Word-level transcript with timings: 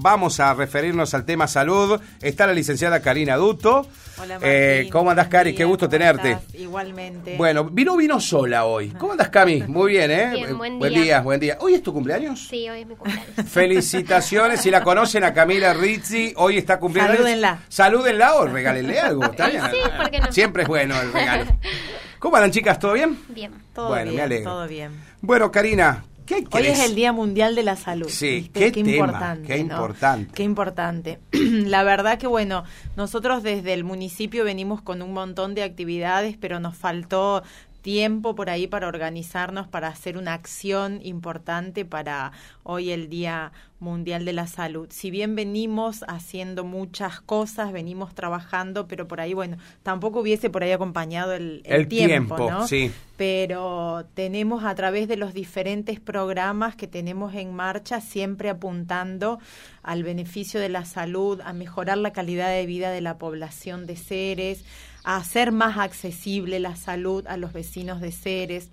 vamos 0.00 0.40
a 0.40 0.54
referirnos 0.54 1.14
al 1.14 1.24
tema 1.24 1.46
salud. 1.46 2.00
Está 2.20 2.46
la 2.46 2.52
licenciada 2.52 3.00
Karina 3.00 3.36
Duto. 3.36 3.86
Hola, 4.18 4.38
Eh, 4.42 4.74
Martín. 4.76 4.92
¿Cómo 4.92 5.10
andás, 5.10 5.28
Cari? 5.28 5.52
Qué 5.52 5.58
día, 5.58 5.66
gusto 5.66 5.86
¿cómo 5.86 5.90
tenerte. 5.92 6.30
estás? 6.32 6.54
Igualmente. 6.54 7.36
Bueno, 7.36 7.64
vino 7.64 7.96
vino 7.96 8.20
sola 8.20 8.64
hoy. 8.66 8.90
¿Cómo 8.90 9.12
andas, 9.12 9.28
Cami? 9.30 9.62
Muy 9.62 9.92
bien, 9.92 10.10
¿eh? 10.10 10.30
Bien, 10.34 10.58
buen 10.58 10.78
buen 10.78 10.92
día. 10.92 11.02
día, 11.02 11.20
buen 11.22 11.40
día. 11.40 11.56
¿Hoy 11.60 11.74
es 11.74 11.82
tu 11.82 11.92
cumpleaños? 11.92 12.46
Sí, 12.48 12.68
hoy 12.68 12.80
es 12.82 12.86
mi 12.86 12.96
cumpleaños. 12.96 13.34
Felicitaciones, 13.48 14.60
si 14.60 14.70
la 14.70 14.82
conocen 14.82 15.24
a 15.24 15.32
Camila 15.32 15.72
Rizzi, 15.72 16.34
hoy 16.36 16.58
está 16.58 16.78
cumpliendo. 16.78 17.12
Salúdenla. 17.14 17.58
Salúdenla 17.68 18.34
o 18.34 18.46
regálenle 18.46 19.00
algo, 19.00 19.24
¿está 19.24 19.48
bien? 19.48 19.62
Sí, 19.70 19.78
¿por 19.96 20.10
qué 20.10 20.18
no? 20.20 20.32
Siempre 20.32 20.62
es 20.64 20.68
bueno 20.68 21.00
el 21.00 21.12
regalo. 21.12 21.44
¿Cómo 22.18 22.36
andan, 22.36 22.50
chicas? 22.50 22.78
¿Todo 22.78 22.92
bien? 22.92 23.18
Bien. 23.28 23.50
todo 23.72 23.88
bueno, 23.88 24.04
me 24.06 24.10
bien, 24.10 24.22
alegro. 24.24 24.50
todo 24.50 24.68
bien. 24.68 24.92
Bueno, 25.22 25.50
Karina, 25.50 26.04
¿qué 26.30 26.56
Hoy 26.56 26.66
es 26.66 26.80
el 26.80 26.94
Día 26.94 27.12
Mundial 27.12 27.54
de 27.54 27.62
la 27.62 27.76
Salud. 27.76 28.08
Sí, 28.08 28.50
qué 28.52 28.70
tema, 28.70 28.90
importante. 28.90 29.48
qué 29.48 29.64
¿no? 29.64 29.74
importante. 29.74 30.32
Qué 30.34 30.42
importante. 30.42 31.18
la 31.32 31.82
verdad 31.82 32.18
que 32.18 32.26
bueno, 32.26 32.64
nosotros 32.96 33.42
desde 33.42 33.72
el 33.72 33.84
municipio 33.84 34.44
venimos 34.44 34.80
con 34.82 35.02
un 35.02 35.12
montón 35.12 35.54
de 35.54 35.62
actividades, 35.62 36.36
pero 36.38 36.60
nos 36.60 36.76
faltó 36.76 37.42
tiempo 37.80 38.34
por 38.34 38.50
ahí 38.50 38.66
para 38.66 38.88
organizarnos, 38.88 39.68
para 39.68 39.88
hacer 39.88 40.16
una 40.16 40.34
acción 40.34 41.00
importante 41.02 41.84
para 41.84 42.32
hoy 42.62 42.90
el 42.90 43.08
Día 43.08 43.52
Mundial 43.80 44.24
de 44.24 44.34
la 44.34 44.46
Salud. 44.46 44.88
Si 44.90 45.10
bien 45.10 45.34
venimos 45.34 46.04
haciendo 46.06 46.64
muchas 46.64 47.20
cosas, 47.20 47.72
venimos 47.72 48.14
trabajando, 48.14 48.86
pero 48.86 49.08
por 49.08 49.20
ahí, 49.20 49.32
bueno, 49.32 49.56
tampoco 49.82 50.20
hubiese 50.20 50.50
por 50.50 50.62
ahí 50.62 50.72
acompañado 50.72 51.32
el, 51.32 51.62
el 51.64 51.80
El 51.80 51.88
tiempo, 51.88 52.50
¿no? 52.50 52.66
sí. 52.66 52.92
pero 53.16 54.04
tenemos 54.14 54.64
a 54.64 54.74
través 54.74 55.08
de 55.08 55.16
los 55.16 55.32
diferentes 55.32 55.98
programas 55.98 56.76
que 56.76 56.86
tenemos 56.86 57.34
en 57.34 57.54
marcha 57.54 58.00
siempre 58.00 58.50
apuntando 58.50 59.38
al 59.82 60.02
beneficio 60.02 60.60
de 60.60 60.68
la 60.68 60.84
salud, 60.84 61.40
a 61.42 61.54
mejorar 61.54 61.96
la 61.96 62.12
calidad 62.12 62.50
de 62.50 62.66
vida 62.66 62.90
de 62.90 63.00
la 63.00 63.16
población 63.16 63.86
de 63.86 63.96
Ceres, 63.96 64.64
a 65.04 65.16
hacer 65.16 65.52
más 65.52 65.78
accesible 65.78 66.60
la 66.60 66.76
salud 66.76 67.26
a 67.26 67.36
los 67.36 67.52
vecinos 67.52 68.00
de 68.00 68.12
Ceres 68.12 68.70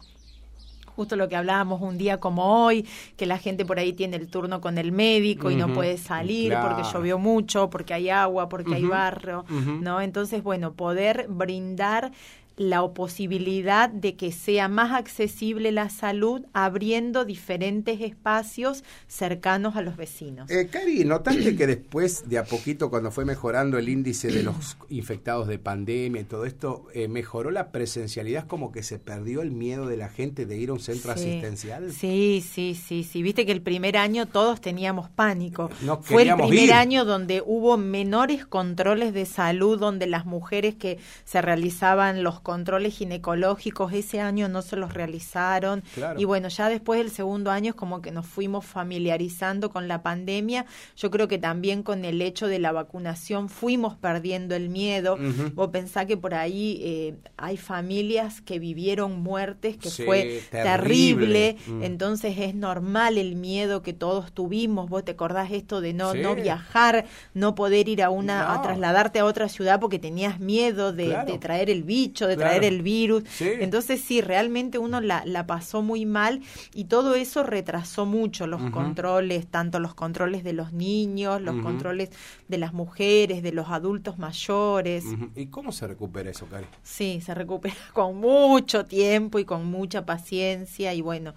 justo 0.97 1.16
lo 1.16 1.30
que 1.30 1.36
hablábamos 1.36 1.80
un 1.80 2.00
día 2.00 2.20
como 2.20 2.66
hoy, 2.66 2.83
que 3.17 3.28
la 3.28 3.38
gente 3.38 3.66
por 3.66 3.78
ahí 3.78 3.94
tiene 3.94 4.17
el 4.17 4.28
turno 4.28 4.61
con 4.61 4.80
el 4.80 4.92
médico 4.92 5.52
y 5.52 5.55
no 5.55 5.72
puede 5.72 6.00
salir 6.00 6.50
claro. 6.50 6.70
porque 6.70 6.92
llovió 6.92 7.20
mucho, 7.20 7.70
porque 7.70 7.94
hay 7.94 8.09
agua, 8.09 8.50
porque 8.50 8.73
hay 8.73 8.83
barro. 8.83 9.45
¿no? 9.48 10.02
Entonces, 10.02 10.42
bueno, 10.42 10.73
poder 10.73 11.28
brindar 11.30 12.11
la 12.58 12.86
posibilidad 12.88 13.88
de 13.90 14.16
que 14.16 14.32
sea 14.32 14.68
más 14.68 14.92
accesible 14.92 15.72
la 15.72 15.90
salud 15.90 16.42
abriendo 16.54 17.24
diferentes 17.24 18.02
espacios 18.02 18.84
cercanos 19.08 19.76
a 19.76 19.82
los 19.84 19.96
vecinos. 19.96 20.50
Eh, 20.50 20.68
Cari, 20.72 21.06
¿notaste 21.06 21.56
que 21.56 21.68
después 21.68 22.28
de 22.28 22.40
a 22.40 22.46
poquito, 22.46 22.90
cuando 22.90 23.12
fue 23.12 23.26
mejorando 23.26 23.78
el 23.78 23.90
índice 23.90 24.30
de 24.30 24.42
los 24.42 24.76
infectados 24.90 25.48
de 25.48 25.60
pandemia 25.60 26.22
y 26.22 26.26
todo 26.26 26.46
esto, 26.46 26.88
eh, 26.96 27.08
mejoró 27.08 27.52
la 27.52 27.72
presencialidad, 27.72 28.48
como 28.48 28.72
que 28.72 28.82
se 28.82 28.98
perdió 28.98 29.42
el 29.44 29.52
miedo 29.52 29.86
de 29.88 29.98
la 29.98 30.10
gente 30.10 30.46
de 30.48 30.58
ir 30.58 30.70
a 30.70 30.74
un 30.74 30.80
centro 30.80 31.14
Sí. 31.14 31.20
asistencial? 31.30 31.92
Sí, 31.92 32.44
sí, 32.48 32.74
sí, 32.76 33.04
sí. 33.04 33.22
Viste 33.22 33.46
que 33.46 33.52
el 33.52 33.62
primer 33.62 33.98
año 33.98 34.26
todos 34.26 34.62
teníamos 34.62 35.10
pánico. 35.10 35.70
No 35.84 36.02
Fue 36.02 36.24
el 36.24 36.34
primer 36.36 36.54
ir. 36.64 36.74
año 36.74 37.06
donde 37.06 37.44
hubo 37.46 37.78
menores 37.78 38.46
controles 38.48 39.14
de 39.14 39.26
salud, 39.28 39.78
donde 39.80 40.08
las 40.08 40.26
mujeres 40.26 40.74
que 40.76 40.98
se 41.24 41.42
realizaban 41.42 42.24
los 42.24 42.40
controles 42.48 42.95
ginecológicos 42.98 43.92
ese 43.92 44.22
año 44.22 44.48
no 44.48 44.62
se 44.62 44.78
los 44.78 44.94
realizaron. 44.94 45.84
Claro. 45.94 46.17
Y 46.17 46.23
bueno, 46.23 46.48
ya 46.48 46.70
después 46.70 46.98
del 47.00 47.12
segundo 47.12 47.52
año 47.52 47.72
es 47.72 47.76
como 47.76 48.02
que 48.02 48.12
nos 48.12 48.26
fuimos 48.26 48.66
familiarizando 48.66 49.70
con 49.70 49.89
la 49.89 50.02
pandemia. 50.02 50.66
Yo 50.95 51.12
creo 51.12 51.28
que 51.28 51.38
también 51.38 51.84
con 51.84 52.06
el 52.06 52.22
hecho 52.22 52.48
de 52.48 52.59
la 52.59 52.72
vacunación 52.72 53.50
fuimos 53.50 53.95
perdiendo 53.98 54.56
el 54.56 54.70
miedo. 54.70 55.17
Vos 55.56 55.70
pensá 55.72 56.06
que 56.06 56.16
por 56.16 56.34
ahí 56.36 56.80
eh, 56.84 57.16
hay 57.36 57.58
familias 57.58 58.39
que 58.39 58.59
vivieron 58.59 59.20
muertes, 59.20 59.76
que 59.76 59.89
Sí, 59.89 60.04
fue 60.04 60.42
terrible. 60.49 61.55
terrible. 61.58 61.58
Mm. 61.67 61.83
Entonces 61.83 62.38
es 62.39 62.55
normal 62.55 63.17
el 63.17 63.36
miedo 63.36 63.82
que 63.82 63.92
todos 63.92 64.32
tuvimos. 64.32 64.89
Vos 64.89 65.04
te 65.04 65.11
acordás 65.11 65.52
esto 65.52 65.82
de 65.82 65.92
no, 65.93 66.14
Sí. 66.14 66.20
no 66.22 66.33
viajar, 66.36 67.05
no 67.33 67.55
poder 67.55 67.89
ir 67.89 68.02
a 68.04 68.10
una, 68.10 68.54
a 68.54 68.61
trasladarte 68.61 69.20
a 69.20 69.26
otra 69.26 69.49
ciudad 69.49 69.82
porque 69.82 69.99
tenías 69.99 70.39
miedo 70.39 70.93
de, 70.93 71.08
Claro. 71.08 71.32
de 71.33 71.38
traer 71.39 71.70
el 71.70 71.83
bicho, 71.83 72.26
de 72.27 72.36
Claro. 72.37 72.49
traer 72.52 72.64
el 72.64 72.81
virus. 72.81 73.23
Sí. 73.30 73.49
Entonces 73.59 74.02
sí, 74.02 74.21
realmente 74.21 74.77
uno 74.77 75.02
la, 75.02 75.23
la 75.25 75.45
pasó 75.45 75.81
muy 75.81 76.05
mal 76.05 76.42
y 76.73 76.86
todo 76.86 77.15
eso 77.15 77.43
retrasó 77.43 78.05
mucho 78.05 78.48
los 78.48 78.61
controles, 78.71 79.48
tanto 79.48 79.80
los 79.80 79.93
controles 79.93 80.43
de 80.43 80.53
los 80.53 80.73
niños, 80.73 81.42
los 81.42 81.61
controles 81.61 82.09
de 82.48 82.58
las 82.58 82.73
mujeres, 82.73 83.43
de 83.43 83.52
los 83.52 83.70
adultos 83.70 84.17
mayores. 84.17 85.03
¿Y 85.36 85.48
cómo 85.48 85.71
se 85.71 85.87
recupera 85.87 86.30
eso, 86.30 86.45
Cari? 86.48 86.65
Sí, 86.83 87.21
se 87.21 87.33
recupera 87.33 87.75
con 87.93 88.17
mucho 88.17 88.86
tiempo 88.86 89.39
y 89.39 89.45
con 89.45 89.65
mucha 89.65 90.05
paciencia 90.05 90.93
y 90.93 91.02
bueno, 91.02 91.33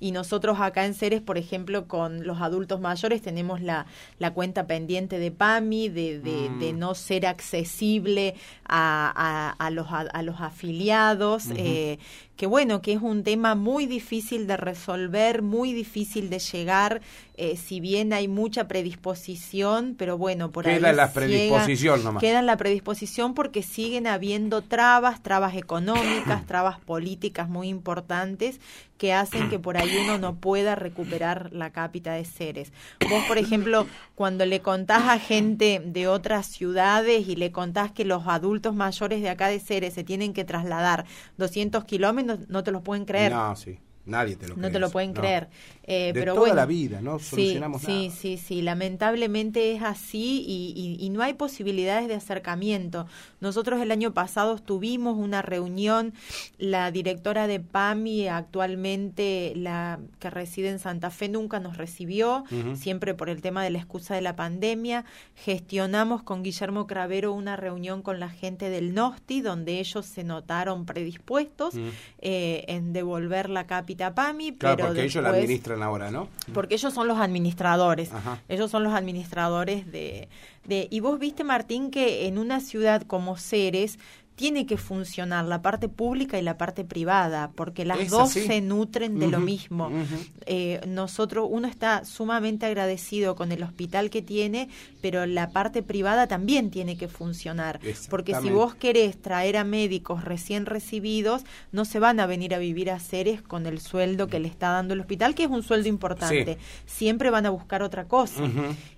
y 0.00 0.12
nosotros 0.12 0.58
acá 0.60 0.84
en 0.86 0.94
Ceres, 0.94 1.20
por 1.20 1.38
ejemplo, 1.38 1.86
con 1.88 2.26
los 2.26 2.40
adultos 2.40 2.80
mayores 2.80 3.22
tenemos 3.22 3.60
la, 3.60 3.86
la 4.18 4.32
cuenta 4.32 4.66
pendiente 4.66 5.18
de 5.18 5.30
PAMI, 5.30 5.88
de, 5.88 6.18
de, 6.18 6.50
Mm. 6.50 6.58
de 6.58 6.72
no 6.72 6.94
ser 6.94 7.26
accesible 7.26 8.34
a, 8.66 9.12
a, 9.14 9.66
a 9.66 9.70
los, 9.70 9.86
a, 9.88 10.00
a 10.00 10.22
los 10.22 10.39
afiliados, 10.40 11.44
eh, 11.56 11.98
que 12.36 12.46
bueno, 12.46 12.80
que 12.80 12.94
es 12.94 13.02
un 13.02 13.22
tema 13.22 13.54
muy 13.54 13.86
difícil 13.86 14.46
de 14.46 14.56
resolver, 14.56 15.42
muy 15.42 15.72
difícil 15.72 16.30
de 16.30 16.38
llegar, 16.38 17.02
eh, 17.36 17.56
si 17.56 17.80
bien 17.80 18.12
hay 18.12 18.28
mucha 18.28 18.68
predisposición, 18.68 19.94
pero 19.98 20.18
bueno, 20.18 20.50
por 20.50 20.68
ahí 20.68 20.76
Queda 20.76 20.92
la 20.92 21.12
predisposición 21.12 22.04
nomás. 22.04 22.20
Queda 22.20 22.40
en 22.40 22.46
la 22.46 22.58
predisposición 22.58 23.34
porque 23.34 23.62
siguen 23.62 24.06
habiendo 24.06 24.62
trabas, 24.62 25.22
trabas 25.22 25.56
económicas, 25.56 26.44
trabas 26.46 26.80
políticas 26.80 27.48
muy 27.48 27.68
importantes 27.68 28.60
que 29.00 29.14
hacen 29.14 29.48
que 29.48 29.58
por 29.58 29.78
ahí 29.78 29.90
uno 30.04 30.18
no 30.18 30.34
pueda 30.34 30.74
recuperar 30.74 31.54
la 31.54 31.70
cápita 31.70 32.12
de 32.12 32.26
Ceres. 32.26 32.70
Vos, 33.08 33.24
por 33.24 33.38
ejemplo, 33.38 33.86
cuando 34.14 34.44
le 34.44 34.60
contás 34.60 35.04
a 35.08 35.18
gente 35.18 35.80
de 35.82 36.06
otras 36.06 36.44
ciudades 36.44 37.26
y 37.26 37.34
le 37.34 37.50
contás 37.50 37.92
que 37.92 38.04
los 38.04 38.26
adultos 38.26 38.74
mayores 38.74 39.22
de 39.22 39.30
acá 39.30 39.48
de 39.48 39.58
Ceres 39.58 39.94
se 39.94 40.04
tienen 40.04 40.19
que 40.32 40.44
trasladar 40.44 41.04
200 41.38 41.84
kilómetros, 41.84 42.48
no 42.48 42.62
te 42.62 42.70
lo 42.70 42.82
pueden 42.82 43.04
creer. 43.04 43.32
No, 43.32 43.56
sí. 43.56 43.78
Nadie 44.06 44.36
te 44.36 44.48
lo 44.48 44.54
No 44.54 44.62
cree 44.62 44.72
te 44.72 44.78
lo 44.78 44.90
pueden 44.90 45.12
No. 45.12 45.20
creer. 45.20 45.48
Eh, 45.90 46.12
De 46.12 46.20
pero 46.20 46.32
toda 46.34 46.40
bueno, 46.40 46.54
la 46.56 46.66
vida, 46.66 47.00
no 47.00 47.18
sí, 47.18 47.24
solucionamos 47.30 47.82
sí, 47.82 48.06
nada. 48.08 48.10
sí, 48.16 48.36
sí. 48.38 48.62
Lamentablemente 48.62 49.72
es 49.74 49.82
así 49.82 50.44
y, 50.46 50.72
y- 50.76 51.04
y 51.04 51.10
no 51.10 51.22
hay 51.22 51.34
posibilidades 51.34 52.06
de 52.08 52.14
acercamiento. 52.14 53.06
Nosotros 53.40 53.80
el 53.82 53.90
año 53.90 54.14
pasado 54.14 54.56
tuvimos 54.58 55.16
una 55.18 55.42
reunión, 55.42 56.12
la 56.58 56.90
directora 56.90 57.46
de 57.46 57.58
PAMI 57.60 58.28
actualmente, 58.28 59.52
la 59.56 59.98
que 60.18 60.30
reside 60.30 60.68
en 60.68 60.78
Santa 60.78 61.10
Fe, 61.10 61.28
nunca 61.28 61.60
nos 61.60 61.76
recibió, 61.76 62.44
siempre 62.74 63.14
por 63.14 63.28
el 63.30 63.42
tema 63.42 63.64
de 63.64 63.70
la 63.70 63.78
excusa 63.78 64.14
de 64.14 64.20
la 64.20 64.36
pandemia. 64.36 65.04
Gestionamos 65.34 66.22
con 66.22 66.42
Guillermo 66.42 66.86
Cravero 66.86 67.32
una 67.32 67.56
reunión 67.56 68.02
con 68.02 68.20
la 68.20 68.28
gente 68.28 68.70
del 68.70 68.94
NOSTI, 68.94 69.40
donde 69.40 69.80
ellos 69.80 70.06
se 70.06 70.22
notaron 70.22 70.86
predispuestos 70.86 71.74
eh, 72.20 72.64
en 72.68 72.92
devolver 72.92 73.50
la 73.50 73.66
cápita 73.66 74.08
a 74.08 74.14
PAMI, 74.14 74.52
Claro, 74.52 74.76
pero 74.76 74.88
porque 74.88 75.04
ellos 75.04 75.22
la 75.22 75.32
después- 75.32 75.48
administran 75.80 76.10
ahora, 76.10 76.10
¿no? 76.10 76.28
porque 76.52 76.74
ellos 76.74 76.92
son 76.92 77.08
los 77.08 77.18
administradores. 77.18 78.12
Ajá. 78.12 78.40
Ellos 78.48 78.70
son 78.70 78.84
los 78.84 78.92
administradores 78.92 79.90
de, 79.90 80.28
de... 80.64 80.88
Y 80.90 81.00
vos 81.00 81.18
viste, 81.18 81.44
Martín, 81.44 81.90
que 81.90 82.26
en 82.26 82.38
una 82.38 82.60
ciudad 82.60 83.02
como 83.02 83.36
Ceres 83.36 83.98
tiene 84.40 84.64
que 84.64 84.78
funcionar 84.78 85.44
la 85.44 85.60
parte 85.60 85.90
pública 85.90 86.38
y 86.38 86.42
la 86.42 86.56
parte 86.56 86.82
privada, 86.82 87.50
porque 87.54 87.84
las 87.84 88.00
Es 88.00 88.08
dos 88.08 88.30
así. 88.30 88.46
se 88.46 88.62
nutren 88.62 89.18
de 89.18 89.28
lo 89.28 89.38
mismo. 89.38 89.90
Eh, 90.46 90.80
nosotros, 90.88 91.46
uno 91.50 91.68
está 91.68 92.06
sumamente 92.06 92.64
agradecido 92.64 93.36
con 93.36 93.52
el 93.52 93.62
hospital 93.62 94.08
que 94.08 94.22
tiene, 94.22 94.70
pero 95.02 95.26
la 95.26 95.50
parte 95.50 95.82
privada 95.82 96.26
también 96.26 96.70
tiene 96.70 96.96
que 96.96 97.06
funcionar. 97.06 97.80
Porque 98.08 98.34
si 98.40 98.48
vos 98.48 98.74
querés 98.74 99.20
traer 99.20 99.58
a 99.58 99.64
médicos 99.64 100.24
recién 100.24 100.64
recibidos, 100.64 101.42
no 101.70 101.84
se 101.84 101.98
van 101.98 102.18
a 102.18 102.24
venir 102.24 102.54
a 102.54 102.58
vivir 102.58 102.90
a 102.90 102.98
Ceres 102.98 103.42
con 103.42 103.66
el 103.66 103.78
sueldo 103.78 104.26
que 104.28 104.40
le 104.40 104.48
está 104.48 104.70
dando 104.70 104.94
el 104.94 105.00
hospital, 105.00 105.34
que 105.34 105.44
es 105.44 105.50
un 105.50 105.62
sueldo 105.62 105.90
importante. 105.90 106.56
Siempre 106.86 107.28
van 107.28 107.44
a 107.44 107.50
buscar 107.50 107.82
otra 107.82 108.06
cosa. 108.06 108.42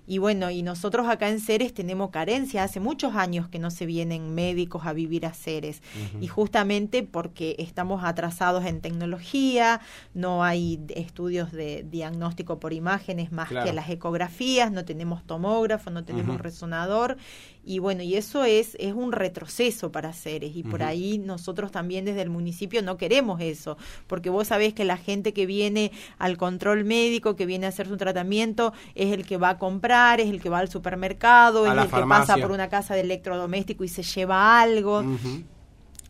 Y 0.05 0.17
bueno, 0.17 0.49
y 0.51 0.63
nosotros 0.63 1.07
acá 1.07 1.29
en 1.29 1.39
Ceres 1.39 1.73
tenemos 1.73 2.09
carencia. 2.09 2.63
Hace 2.63 2.79
muchos 2.79 3.15
años 3.15 3.47
que 3.47 3.59
no 3.59 3.71
se 3.71 3.85
vienen 3.85 4.35
médicos 4.35 4.85
a 4.85 4.93
vivir 4.93 5.25
a 5.25 5.29
las 5.29 5.37
seres. 5.37 5.81
Y 6.21 6.27
justamente 6.27 7.03
porque 7.03 7.55
estamos 7.59 8.03
atrasados 8.03 8.65
en 8.65 8.81
tecnología, 8.81 9.81
no 10.13 10.43
hay 10.43 10.79
estudios 10.89 11.51
de 11.51 11.85
diagnóstico 11.89 12.59
por 12.59 12.73
imágenes 12.73 13.31
más 13.31 13.49
que 13.49 13.73
las 13.73 13.89
ecografías, 13.89 14.71
no 14.71 14.85
tenemos 14.85 15.23
tomógrafo, 15.23 15.89
no 15.89 16.03
tenemos 16.03 16.39
resonador 16.39 17.17
y 17.65 17.79
bueno, 17.79 18.03
y 18.03 18.15
eso 18.15 18.43
es, 18.43 18.75
es 18.79 18.93
un 18.93 19.11
retroceso 19.11 19.91
para 19.91 20.11
seres 20.13 20.55
y 20.55 20.63
por 20.63 20.83
ahí 20.83 21.17
nosotros 21.17 21.71
también 21.71 22.03
desde 22.03 22.21
el 22.21 22.29
municipio 22.29 22.81
no 22.81 22.97
queremos 22.97 23.39
eso, 23.41 23.77
porque 24.07 24.29
vos 24.29 24.47
sabés 24.47 24.73
que 24.73 24.83
la 24.83 24.97
gente 24.97 25.33
que 25.33 25.45
viene 25.45 25.91
al 26.17 26.37
control 26.37 26.83
médico, 26.83 27.35
que 27.35 27.45
viene 27.45 27.65
a 27.65 27.69
hacer 27.69 27.87
su 27.87 27.95
tratamiento, 27.95 28.73
es 28.95 29.13
el 29.13 29.25
que 29.25 29.37
va 29.37 29.49
a 29.49 29.57
comprar, 29.59 30.19
es 30.19 30.29
el 30.29 30.41
que 30.41 30.49
va 30.49 30.59
al 30.59 30.69
supermercado, 30.69 31.65
es 31.65 31.71
el 31.71 31.89
que 31.89 32.05
pasa 32.05 32.37
por 32.37 32.51
una 32.51 32.69
casa 32.69 32.95
de 32.95 33.01
electrodoméstico 33.01 33.83
y 33.83 33.87
se 33.87 34.03
lleva 34.03 34.61
algo. 34.61 35.03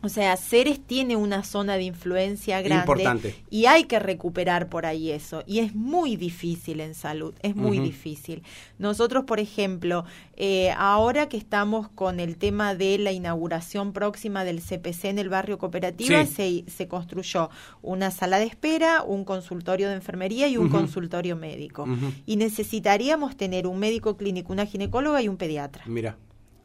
O 0.04 0.10
sea, 0.10 0.36
Ceres 0.36 0.80
tiene 0.86 1.16
una 1.16 1.44
zona 1.44 1.76
de 1.76 1.84
influencia 1.84 2.60
grande 2.60 3.34
y 3.48 3.64
hay 3.64 3.84
que 3.84 3.98
recuperar 3.98 4.68
por 4.68 4.84
ahí 4.84 5.10
eso. 5.10 5.42
Y 5.46 5.60
es 5.60 5.74
muy 5.74 6.16
difícil 6.16 6.80
en 6.80 6.94
salud, 6.94 7.32
es 7.40 7.56
muy 7.56 7.78
difícil. 7.78 8.42
Nosotros, 8.78 9.24
por 9.24 9.40
ejemplo, 9.40 10.04
eh, 10.36 10.72
ahora 10.76 11.30
que 11.30 11.38
estamos 11.38 11.88
con 11.88 12.20
el 12.20 12.36
tema 12.36 12.74
de 12.74 12.98
la 12.98 13.12
inauguración 13.12 13.94
próxima 13.94 14.44
del 14.44 14.60
CPC 14.60 15.06
en 15.06 15.18
el 15.18 15.30
barrio 15.30 15.56
cooperativa, 15.56 16.26
se, 16.26 16.64
se, 16.66 16.86
construyó 16.86 17.48
una 17.80 18.10
sala 18.10 18.38
de 18.38 18.44
espera, 18.44 19.02
un 19.02 19.24
consultorio 19.24 19.88
de 19.88 19.94
enfermería 19.94 20.48
y 20.48 20.58
un 20.58 20.68
consultorio 20.68 21.34
médico. 21.34 21.86
Y 22.26 22.36
necesitaríamos 22.36 23.38
tener 23.38 23.66
un 23.66 23.78
médico 23.78 24.18
clínico, 24.18 24.52
una 24.52 24.66
ginecóloga 24.66 25.22
y 25.22 25.28
un 25.28 25.38
pediatra. 25.38 25.84
Mira 25.86 26.18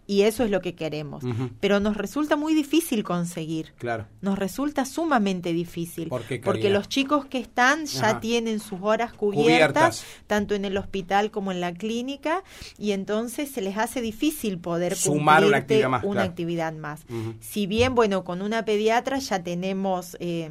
y 0.09 0.23
eso 0.23 0.44
es 0.44 0.50
lo 0.50 0.59
que 0.59 0.73
queremos. 0.73 1.23
Pero 1.59 1.79
nos 1.79 1.95
resulta 1.95 2.35
muy 2.35 2.56
difícil 2.56 3.03
conseguir. 3.03 3.73
Claro. 3.77 4.07
Nos 4.21 4.39
resulta 4.39 4.85
sumamente 4.85 5.53
difícil. 5.53 6.09
porque 6.09 6.71
los 6.71 6.89
chicos 6.89 7.27
que 7.27 7.38
están 7.38 7.85
ya 7.85 8.19
tienen 8.19 8.59
sus 8.59 8.79
horas 8.81 9.13
cubiertas, 9.13 10.03
tanto 10.25 10.56
en 10.56 10.65
el 10.65 10.77
hospital 10.77 11.29
como 11.29 11.51
en 11.51 11.61
la 11.61 11.75
clínica, 11.75 12.44
y 12.79 12.94
entonces 12.94 13.51
se 13.51 13.61
les 13.61 13.77
hace 13.77 14.01
difícil 14.01 14.57
poder 14.57 14.95
sumar 14.95 15.45
una 15.45 15.57
actividad 15.57 15.89
más. 15.89 16.03
Una 16.03 16.23
actividad 16.23 16.73
más. 16.73 17.01
Si 17.39 17.67
bien, 17.67 17.94
bueno, 17.94 18.23
con 18.23 18.41
una 18.41 18.65
pediatra 18.65 19.19
ya 19.19 19.44
tenemos... 19.44 20.17
Eh, 20.19 20.50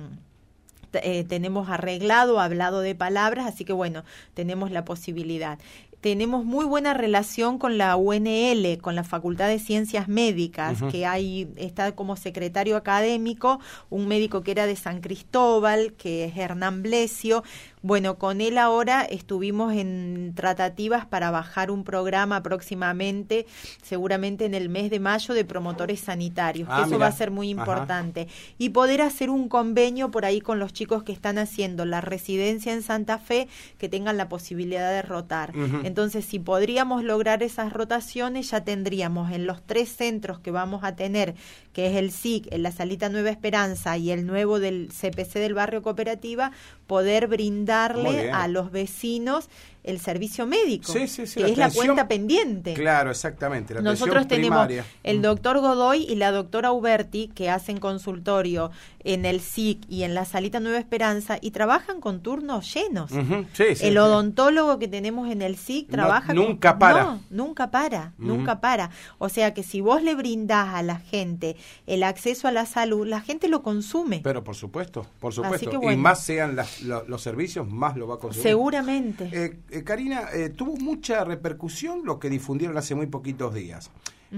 eh, 0.94 1.24
tenemos 1.24 1.68
arreglado, 1.68 2.40
hablado 2.40 2.80
de 2.80 2.94
palabras, 2.94 3.46
así 3.46 3.66
que 3.66 3.74
bueno, 3.74 4.04
tenemos 4.32 4.70
la 4.70 4.86
posibilidad 4.86 5.58
tenemos 6.00 6.44
muy 6.44 6.64
buena 6.64 6.94
relación 6.94 7.58
con 7.58 7.76
la 7.76 7.96
UNL, 7.96 8.78
con 8.80 8.94
la 8.94 9.02
Facultad 9.02 9.48
de 9.48 9.58
Ciencias 9.58 10.08
Médicas, 10.08 10.78
que 10.90 11.06
hay, 11.06 11.48
está 11.56 11.92
como 11.92 12.16
secretario 12.16 12.76
académico, 12.76 13.58
un 13.90 14.06
médico 14.06 14.42
que 14.42 14.52
era 14.52 14.66
de 14.66 14.76
San 14.76 15.00
Cristóbal, 15.00 15.94
que 15.94 16.26
es 16.26 16.36
Hernán 16.36 16.82
Blesio, 16.82 17.42
bueno, 17.82 18.18
con 18.18 18.40
él 18.40 18.58
ahora 18.58 19.02
estuvimos 19.02 19.74
en 19.74 20.32
tratativas 20.34 21.06
para 21.06 21.30
bajar 21.30 21.70
un 21.70 21.84
programa 21.84 22.42
próximamente, 22.42 23.46
seguramente 23.82 24.44
en 24.44 24.54
el 24.54 24.68
mes 24.68 24.90
de 24.90 25.00
mayo, 25.00 25.34
de 25.34 25.44
promotores 25.44 26.00
sanitarios, 26.00 26.68
que 26.68 26.74
ah, 26.74 26.84
eso 26.86 26.98
va 26.98 27.06
a 27.06 27.12
ser 27.12 27.30
muy 27.30 27.50
importante. 27.50 28.28
Y 28.58 28.70
poder 28.70 29.02
hacer 29.02 29.30
un 29.30 29.48
convenio 29.48 30.10
por 30.10 30.24
ahí 30.24 30.40
con 30.40 30.58
los 30.58 30.72
chicos 30.72 31.02
que 31.02 31.12
están 31.12 31.38
haciendo 31.38 31.84
la 31.84 32.00
residencia 32.00 32.72
en 32.72 32.82
Santa 32.82 33.18
Fe, 33.18 33.48
que 33.78 33.88
tengan 33.88 34.16
la 34.16 34.28
posibilidad 34.28 34.90
de 34.90 35.02
rotar. 35.02 35.52
Entonces, 35.84 36.24
si 36.24 36.38
podríamos 36.38 37.04
lograr 37.04 37.42
esas 37.42 37.72
rotaciones, 37.72 38.50
ya 38.50 38.64
tendríamos 38.64 39.32
en 39.32 39.46
los 39.46 39.62
tres 39.62 39.88
centros 39.88 40.40
que 40.40 40.50
vamos 40.50 40.84
a 40.84 40.96
tener, 40.96 41.34
que 41.72 41.88
es 41.88 41.96
el 41.96 42.10
SIC, 42.10 42.52
en 42.52 42.62
la 42.62 42.72
Salita 42.72 43.08
Nueva 43.08 43.30
Esperanza 43.30 43.96
y 43.96 44.10
el 44.10 44.26
nuevo 44.26 44.60
del 44.60 44.88
CPC 44.88 45.34
del 45.34 45.54
barrio 45.54 45.82
cooperativa, 45.82 46.52
poder 46.86 47.28
brindarle 47.68 48.30
a 48.32 48.48
los 48.48 48.70
vecinos 48.70 49.48
el 49.88 50.00
servicio 50.00 50.46
médico, 50.46 50.92
que 50.92 51.04
es 51.04 51.56
la 51.56 51.70
cuenta 51.70 52.06
pendiente. 52.08 52.74
Claro, 52.74 53.10
exactamente. 53.10 53.74
Nosotros 53.80 54.28
tenemos 54.28 54.68
el 55.02 55.22
doctor 55.22 55.60
Godoy 55.60 56.04
y 56.08 56.16
la 56.16 56.30
doctora 56.30 56.72
Uberti 56.72 57.28
que 57.28 57.48
hacen 57.50 57.78
consultorio 57.78 58.70
en 59.04 59.24
el 59.24 59.40
SIC 59.40 59.80
y 59.88 60.02
en 60.02 60.14
la 60.14 60.24
Salita 60.24 60.60
Nueva 60.60 60.78
Esperanza 60.78 61.38
y 61.40 61.52
trabajan 61.52 62.00
con 62.00 62.20
turnos 62.20 62.74
llenos. 62.74 63.10
el 63.58 63.98
odontólogo 63.98 64.78
que 64.78 64.88
tenemos 64.88 65.30
en 65.30 65.40
el 65.40 65.56
SIC 65.56 65.88
trabaja 65.88 66.34
nunca 66.34 66.78
para. 66.78 67.04
No, 67.04 67.20
nunca 67.30 67.70
para, 67.70 68.12
nunca 68.18 68.60
para. 68.60 68.90
O 69.18 69.28
sea 69.28 69.54
que 69.54 69.62
si 69.62 69.80
vos 69.80 70.02
le 70.02 70.14
brindás 70.14 70.74
a 70.74 70.82
la 70.82 70.98
gente 70.98 71.56
el 71.86 72.02
acceso 72.02 72.48
a 72.48 72.52
la 72.52 72.66
salud, 72.66 73.06
la 73.06 73.20
gente 73.20 73.48
lo 73.48 73.62
consume. 73.62 74.20
Pero 74.22 74.44
por 74.44 74.54
supuesto, 74.54 75.06
por 75.18 75.32
supuesto. 75.32 75.80
Y 75.82 75.96
más 75.96 76.22
sean 76.22 76.58
los 76.84 77.22
servicios, 77.22 77.66
más 77.66 77.96
lo 77.96 78.06
va 78.06 78.16
a 78.16 78.18
consumir. 78.18 78.42
Seguramente. 78.42 79.30
Eh, 79.32 79.77
Karina, 79.84 80.28
eh, 80.32 80.48
tuvo 80.50 80.76
mucha 80.76 81.24
repercusión 81.24 82.02
lo 82.04 82.18
que 82.18 82.30
difundieron 82.30 82.76
hace 82.76 82.94
muy 82.94 83.06
poquitos 83.06 83.54
días. 83.54 83.90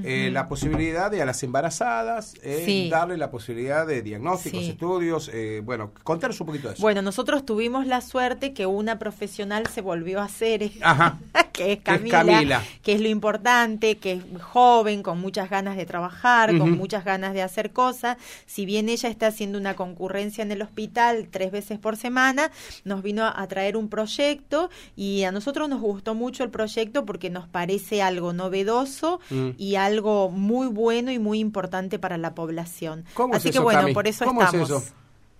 Eh, 0.04 0.31
la 0.32 0.46
posibilidad 0.46 1.10
de 1.10 1.20
a 1.20 1.25
las 1.25 1.42
embarazadas 1.42 2.34
eh, 2.42 2.88
darle 2.88 3.16
la 3.16 3.31
posibilidad 3.31 3.84
de 3.84 4.02
diagnósticos, 4.02 4.62
estudios, 4.62 5.28
eh, 5.34 5.62
bueno, 5.64 5.90
contaros 6.04 6.40
un 6.40 6.46
poquito 6.46 6.69
de 6.69 6.75
eso. 6.75 6.82
Bueno, 6.82 7.02
nosotros 7.02 7.44
tuvimos 7.44 7.88
la 7.88 8.00
suerte 8.00 8.52
que 8.52 8.66
una 8.66 9.00
profesional 9.00 9.66
se 9.66 9.81
volvió 9.81 10.20
a 10.20 10.25
hacer, 10.25 10.70
que 11.52 11.72
es 11.72 11.81
Camila, 11.81 12.62
que 12.84 12.92
es 12.92 13.00
lo 13.00 13.08
importante, 13.08 13.98
que 13.98 14.12
es 14.12 14.22
joven, 14.40 15.02
con 15.02 15.20
muchas 15.20 15.50
ganas 15.50 15.76
de 15.76 15.87
trabajar, 15.87 16.56
con 16.56 16.70
muchas 16.70 17.04
ganas 17.04 17.34
de 17.34 17.43
hacer 17.43 17.72
cosas. 17.72 18.16
Si 18.46 18.66
bien 18.66 18.88
ella 18.88 19.08
está 19.08 19.26
haciendo 19.26 19.58
una 19.58 19.75
concurrencia 19.75 20.43
en 20.43 20.52
el 20.52 20.62
hospital 20.62 21.26
tres 21.32 21.50
veces 21.50 21.81
por 21.81 21.96
semana, 21.96 22.52
nos 22.84 23.02
vino 23.02 23.26
a 23.26 23.46
traer 23.48 23.76
un 23.76 23.88
proyecto 23.88 24.70
y 24.94 25.25
a 25.25 25.32
nosotros 25.32 25.69
nos 25.69 25.81
gustó 25.81 26.14
mucho 26.14 26.44
el 26.44 26.50
proyecto 26.50 27.04
porque 27.04 27.28
nos 27.28 27.48
parece 27.48 28.02
algo 28.02 28.32
novedoso 28.32 29.19
mm. 29.31 29.50
y 29.58 29.80
algo 29.85 30.31
muy 30.31 30.69
bueno 30.69 31.11
y 31.11 31.19
muy 31.19 31.38
importante 31.38 31.99
para 31.99 32.19
la 32.19 32.35
población. 32.35 33.05
Así 33.32 33.50
que 33.50 33.59
bueno, 33.59 33.93
por 33.93 34.06
eso 34.06 34.25
estamos. 34.25 34.93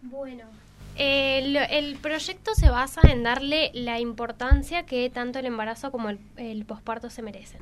Bueno, 0.03 0.45
el, 0.97 1.99
proyecto 2.01 2.55
se 2.55 2.71
basa 2.71 3.01
en 3.05 3.23
darle 3.23 3.71
la 3.75 4.01
importancia 4.01 4.85
que 4.85 5.09
tanto 5.11 5.39
el 5.39 5.47
embarazo 5.47 5.91
como 5.91 6.11
el, 6.11 6.65
posparto 6.67 7.11
se 7.11 7.23
merecen. 7.23 7.61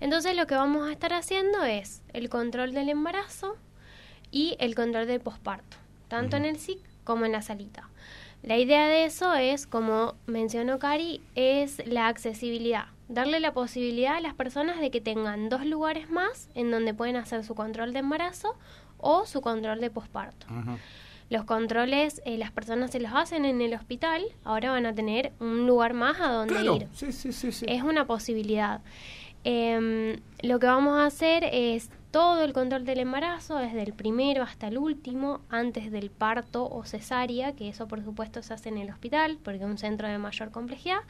Entonces 0.00 0.36
lo 0.36 0.46
que 0.46 0.54
vamos 0.54 0.88
a 0.88 0.92
estar 0.92 1.12
haciendo 1.12 1.64
es 1.64 2.02
el 2.12 2.28
control 2.28 2.72
del 2.72 2.88
embarazo 2.88 3.56
y 4.30 4.56
el 4.60 4.74
control 4.74 5.06
del 5.06 5.20
posparto, 5.20 5.76
tanto 6.08 6.36
en 6.36 6.44
el 6.44 6.58
SIC 6.58 6.78
como 7.04 7.24
en 7.24 7.32
la 7.32 7.42
salita. 7.42 7.88
La 8.42 8.56
idea 8.56 8.86
de 8.86 9.04
eso 9.04 9.34
es, 9.34 9.66
como 9.66 10.14
mencionó 10.26 10.78
Cari, 10.78 11.20
es 11.34 11.84
la 11.86 12.06
accesibilidad 12.06 12.86
darle 13.08 13.40
la 13.40 13.52
posibilidad 13.52 14.16
a 14.16 14.20
las 14.20 14.34
personas 14.34 14.80
de 14.80 14.90
que 14.90 15.00
tengan 15.00 15.48
dos 15.48 15.64
lugares 15.64 16.10
más 16.10 16.48
en 16.54 16.70
donde 16.70 16.94
pueden 16.94 17.16
hacer 17.16 17.44
su 17.44 17.54
control 17.54 17.92
de 17.92 18.00
embarazo 18.00 18.54
o 18.98 19.26
su 19.26 19.40
control 19.40 19.80
de 19.80 19.90
posparto. 19.90 20.46
Los 21.30 21.44
controles, 21.44 22.22
eh, 22.24 22.38
las 22.38 22.52
personas 22.52 22.90
se 22.90 23.00
los 23.00 23.12
hacen 23.14 23.44
en 23.44 23.60
el 23.60 23.74
hospital, 23.74 24.22
ahora 24.44 24.70
van 24.70 24.86
a 24.86 24.94
tener 24.94 25.32
un 25.40 25.66
lugar 25.66 25.92
más 25.92 26.20
a 26.20 26.32
donde 26.32 26.54
ir. 26.64 26.88
es 27.66 27.82
una 27.82 28.06
posibilidad. 28.06 28.80
Em, 29.44 30.20
lo 30.42 30.58
que 30.58 30.66
vamos 30.66 30.96
a 30.98 31.06
hacer 31.06 31.44
es 31.52 31.90
todo 32.10 32.42
el 32.42 32.54
control 32.54 32.84
del 32.86 32.98
embarazo, 33.00 33.56
desde 33.58 33.82
el 33.82 33.92
primero 33.92 34.42
hasta 34.42 34.68
el 34.68 34.78
último, 34.78 35.40
antes 35.50 35.92
del 35.92 36.10
parto 36.10 36.68
o 36.68 36.84
cesárea, 36.84 37.52
que 37.52 37.68
eso 37.68 37.86
por 37.88 38.02
supuesto 38.02 38.42
se 38.42 38.54
hace 38.54 38.70
en 38.70 38.78
el 38.78 38.90
hospital, 38.90 39.38
porque 39.42 39.58
es 39.60 39.64
un 39.66 39.78
centro 39.78 40.08
de 40.08 40.18
mayor 40.18 40.50
complejidad 40.50 41.00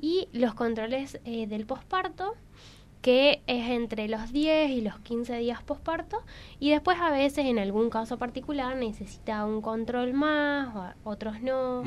y 0.00 0.28
los 0.32 0.54
controles 0.54 1.20
eh, 1.24 1.46
del 1.46 1.66
posparto 1.66 2.34
que 3.04 3.42
es 3.46 3.68
entre 3.68 4.08
los 4.08 4.32
10 4.32 4.70
y 4.70 4.80
los 4.80 4.98
15 5.00 5.36
días 5.36 5.62
posparto 5.62 6.22
y 6.58 6.70
después 6.70 6.98
a 6.98 7.10
veces 7.10 7.44
en 7.44 7.58
algún 7.58 7.90
caso 7.90 8.16
particular 8.16 8.76
necesita 8.76 9.44
un 9.44 9.60
control 9.60 10.14
más, 10.14 10.94
otros 11.04 11.42
no, 11.42 11.82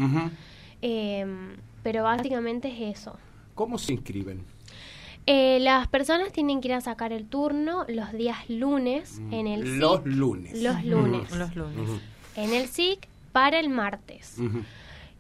em, 0.83 1.57
pero 1.81 2.03
básicamente 2.03 2.67
es 2.67 2.99
eso. 2.99 3.17
¿Cómo 3.55 3.79
se 3.79 3.93
inscriben? 3.93 4.43
Eh, 5.25 5.57
las 5.59 5.87
personas 5.87 6.31
tienen 6.31 6.61
que 6.61 6.67
ir 6.67 6.75
a 6.75 6.81
sacar 6.81 7.11
el 7.11 7.25
turno 7.25 7.83
los 7.89 8.13
días 8.13 8.47
lunes 8.47 9.19
mm. 9.19 9.33
en 9.33 9.47
el 9.47 9.79
los 9.79 10.05
lunes. 10.05 10.61
Los 10.61 10.85
lunes. 10.85 11.31
Los 11.31 11.55
lunes. 11.55 11.89
En 12.35 12.53
el 12.53 12.67
SIC 12.67 13.07
para 13.31 13.59
el 13.59 13.69
martes. 13.69 14.37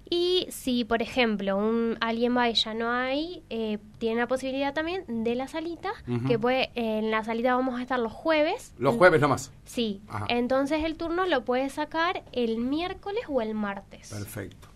Y 0.09 0.47
si, 0.49 0.85
por 0.85 1.01
ejemplo, 1.01 1.57
un, 1.57 1.97
alguien 1.99 2.35
va 2.35 2.49
y 2.49 2.53
ya 2.53 2.73
no 2.73 2.91
hay, 2.91 3.43
eh, 3.49 3.77
tiene 3.97 4.21
la 4.21 4.27
posibilidad 4.27 4.73
también 4.73 5.23
de 5.23 5.35
la 5.35 5.47
salita, 5.47 5.91
que 6.27 6.39
puede, 6.39 6.71
en 6.75 7.11
la 7.11 7.23
salita 7.23 7.55
vamos 7.55 7.79
a 7.79 7.81
estar 7.81 7.99
los 7.99 8.13
jueves. 8.13 8.73
Los 8.77 8.95
jueves 8.95 9.19
nomás. 9.19 9.51
Sí. 9.65 10.01
Entonces 10.29 10.83
el 10.83 10.95
turno 10.95 11.25
lo 11.25 11.43
puede 11.43 11.69
sacar 11.69 12.23
el 12.31 12.57
miércoles 12.57 13.23
o 13.27 13.41
el 13.41 13.53
martes. 13.53 14.09
Perfecto. 14.09 14.67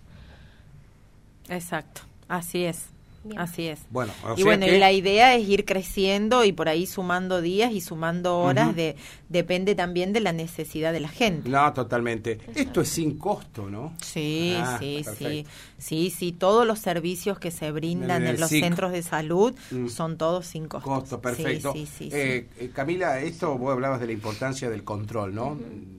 Exacto, 1.50 2.02
así 2.28 2.66
es. 2.66 2.88
Así 3.38 3.68
es. 3.68 3.80
Bueno, 3.92 4.14
y 4.36 4.44
bueno, 4.44 4.66
y 4.66 4.80
la 4.80 4.92
idea 4.92 5.36
es 5.36 5.48
ir 5.48 5.64
creciendo 5.64 6.44
y 6.44 6.54
por 6.54 6.68
ahí 6.70 6.88
sumando 6.88 7.40
días 7.42 7.72
y 7.72 7.80
sumando 7.80 8.40
horas, 8.40 8.76
de 8.76 8.96
depende 9.30 9.76
también 9.76 10.12
de 10.12 10.22
la 10.22 10.34
necesidad 10.34 10.92
de 10.92 11.02
la 11.02 11.08
gente. 11.08 11.48
No, 11.50 11.72
totalmente. 11.72 12.40
Esto 12.56 12.82
es 12.82 12.90
sin 12.90 13.18
costo, 13.18 13.70
¿no? 13.70 13.94
Sí, 14.02 14.56
ah, 14.58 14.78
sí, 14.80 15.06
sí. 15.18 15.46
Sí, 15.78 16.10
sí, 16.10 16.32
todos 16.32 16.66
los 16.66 16.80
servicios 16.80 17.38
que 17.38 17.52
se 17.52 17.72
brindan 17.72 18.26
en, 18.26 18.40
los 18.40 18.50
centros 18.50 18.92
de 18.92 19.04
salud 19.04 19.54
mm. 19.70 19.88
son 19.88 20.18
todos 20.18 20.48
sin 20.48 20.68
costo. 20.68 20.90
Costo, 20.90 21.22
perfecto. 21.22 21.74
Eh, 21.76 22.48
eh, 22.60 22.72
Camila, 22.74 23.20
esto 23.20 23.58
vos 23.58 23.72
hablabas 23.72 24.00
de 24.00 24.08
la 24.08 24.14
importancia 24.14 24.70
del 24.70 24.84
control, 24.84 25.36
¿no? 25.36 25.58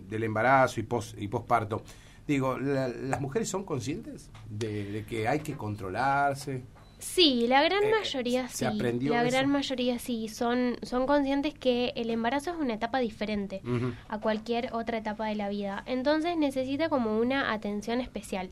Del 0.08 0.24
embarazo 0.24 0.80
y, 0.80 0.82
pos, 0.82 1.14
y 1.16 1.28
posparto. 1.28 1.82
Digo, 2.26 2.58
¿las 2.58 3.20
mujeres 3.20 3.48
son 3.48 3.64
conscientes 3.64 4.30
de 4.48 5.04
que 5.08 5.26
hay 5.26 5.40
que 5.40 5.54
controlarse? 5.54 6.62
Sí, 7.02 7.46
la 7.48 7.64
gran 7.64 7.82
eh, 7.82 7.90
mayoría 7.90 8.46
sí. 8.46 8.64
la 8.64 9.24
gran 9.24 9.48
mayoría 9.48 9.98
sí. 9.98 10.28
Son, 10.28 10.76
son 10.82 11.06
conscientes 11.06 11.52
que 11.52 11.92
el 11.96 12.10
embarazo 12.10 12.52
es 12.52 12.56
una 12.56 12.74
etapa 12.74 13.00
diferente 13.00 13.60
a 14.08 14.18
cualquier 14.20 14.72
otra 14.72 14.98
etapa 14.98 15.26
de 15.26 15.34
la 15.34 15.48
vida. 15.48 15.82
Entonces 15.86 16.36
necesita 16.36 16.88
como 16.88 17.18
una 17.18 17.52
atención 17.52 18.00
especial. 18.00 18.50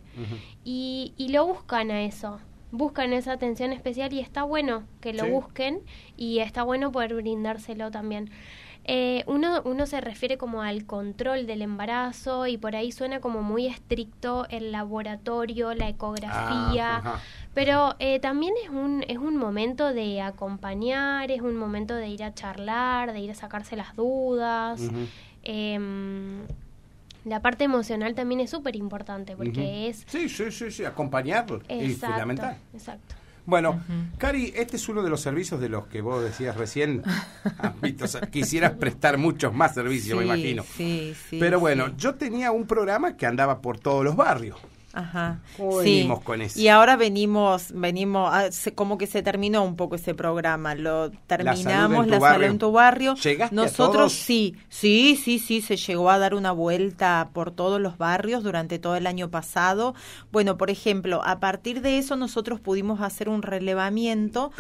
y, 0.65 1.15
y 1.17 1.29
lo 1.29 1.47
buscan 1.47 1.93
a 1.93 2.03
eso. 2.03 2.41
Buscan 2.73 3.13
esa 3.13 3.33
atención 3.33 3.73
especial 3.73 4.13
y 4.13 4.19
está 4.19 4.43
bueno 4.43 4.83
que 5.01 5.13
lo 5.13 5.27
busquen 5.29 5.81
y 6.17 6.41
está 6.41 6.65
bueno 6.65 6.91
poder 6.91 7.15
brindárselo 7.15 7.93
también. 7.93 8.31
Eh, 8.85 9.25
uno, 9.27 9.61
uno 9.65 9.87
se 9.87 10.01
refiere 10.01 10.39
como 10.39 10.63
al 10.63 10.87
control 10.87 11.47
del 11.47 11.63
embarazo 11.63 12.47
y 12.47 12.57
por 12.57 12.75
ahí 12.75 12.93
suena 12.93 13.21
como 13.21 13.43
muy 13.43 13.67
estricto 13.67 14.47
el 14.49 14.73
laboratorio, 14.73 15.75
la 15.75 15.89
ecografía. 15.89 17.03
Ah, 17.05 17.21
pero 17.55 17.97
eh, 17.99 18.21
también 18.21 18.55
es 18.63 18.71
un, 18.71 19.05
es 19.09 19.19
un 19.19 19.37
momento 19.37 19.93
de 19.93 20.21
acompañar, 20.21 21.31
es 21.31 21.41
un 21.41 21.57
momento 21.57 21.95
de 21.95 22.09
ir 22.09 22.23
a 22.23 22.35
charlar, 22.35 23.13
de 23.13 23.21
ir 23.21 23.31
a 23.31 23.35
sacarse 23.35 23.77
las 23.77 23.97
dudas. 23.97 24.81
Em, 25.43 26.43
la 27.25 27.41
parte 27.43 27.65
emocional 27.65 28.15
también 28.15 28.41
es 28.41 28.51
súper 28.51 28.77
importante 28.77 29.37
porque 29.37 29.89
es... 29.89 30.05
Sí, 30.07 30.29
sí, 30.29 30.51
sí, 30.51 30.71
sí, 30.71 30.85
acompañarlo 30.85 31.61
es 31.69 31.99
fundamental. 31.99 32.57
Exacto. 32.73 33.17
Bueno, 33.47 33.83
Cari, 34.19 34.53
este 34.55 34.77
es 34.77 34.89
uno 34.89 35.03
de 35.03 35.11
los 35.11 35.21
servicios 35.21 35.61
de 35.61 35.69
los 35.69 35.87
que 35.87 36.03
vos 36.03 36.23
decías 36.23 36.57
recién. 36.57 37.03
quisieras 38.31 38.73
prestar 38.73 39.19
muchos 39.19 39.53
más 39.53 39.75
servicios, 39.75 40.19
me 40.19 40.25
imagino. 40.25 40.63
Sí, 40.63 41.15
sí. 41.29 41.39
Pero 41.41 41.59
bueno, 41.59 41.97
yo 41.97 42.15
tenía 42.15 42.53
un 42.53 42.67
programa 42.67 43.17
que 43.17 43.27
andaba 43.27 43.61
por 43.61 43.79
todos 43.79 44.05
los 44.05 44.15
barrios. 44.15 44.57
Ajá. 44.93 45.39
venimos 45.57 46.21
con 46.23 46.43
eso? 46.43 46.59
Y 46.59 46.67
ahora 46.67 46.97
venimos, 46.97 47.69
venimos, 47.73 48.29
ah, 48.33 48.49
como 48.75 48.99
que 48.99 49.07
se 49.07 49.23
terminó 49.23 49.63
un 49.63 49.77
poco 49.77 49.95
ese 49.95 50.15
programa. 50.15 50.75
Lo 50.75 51.11
terminamos, 51.29 52.09
la 52.09 52.19
salud 52.19 52.45
en 52.45 52.59
tu 52.59 52.73
barrio. 52.73 53.15
Nosotros 53.53 54.13
sí, 54.13 54.57
sí, 54.69 55.17
sí, 55.23 55.39
sí, 55.39 55.61
se 55.63 55.77
llegó 55.77 56.11
a 56.11 56.19
dar 56.19 56.35
una 56.35 56.51
vuelta 56.51 57.31
por 57.33 57.53
todos 57.53 57.81
los 57.81 57.99
barrios 57.99 58.43
durante 58.43 58.81
todo 58.81 58.97
el 58.97 59.07
año 59.07 59.31
pasado. 59.31 59.95
Bueno, 60.33 60.57
por 60.57 60.71
ejemplo, 60.71 61.23
a 61.25 61.39
partir 61.39 61.83
de 61.83 61.99
eso 61.99 62.17
nosotros 62.17 62.59
pudimos 62.59 63.01
hacer 63.01 63.29
un 63.29 63.43
relevamiento 63.43 64.51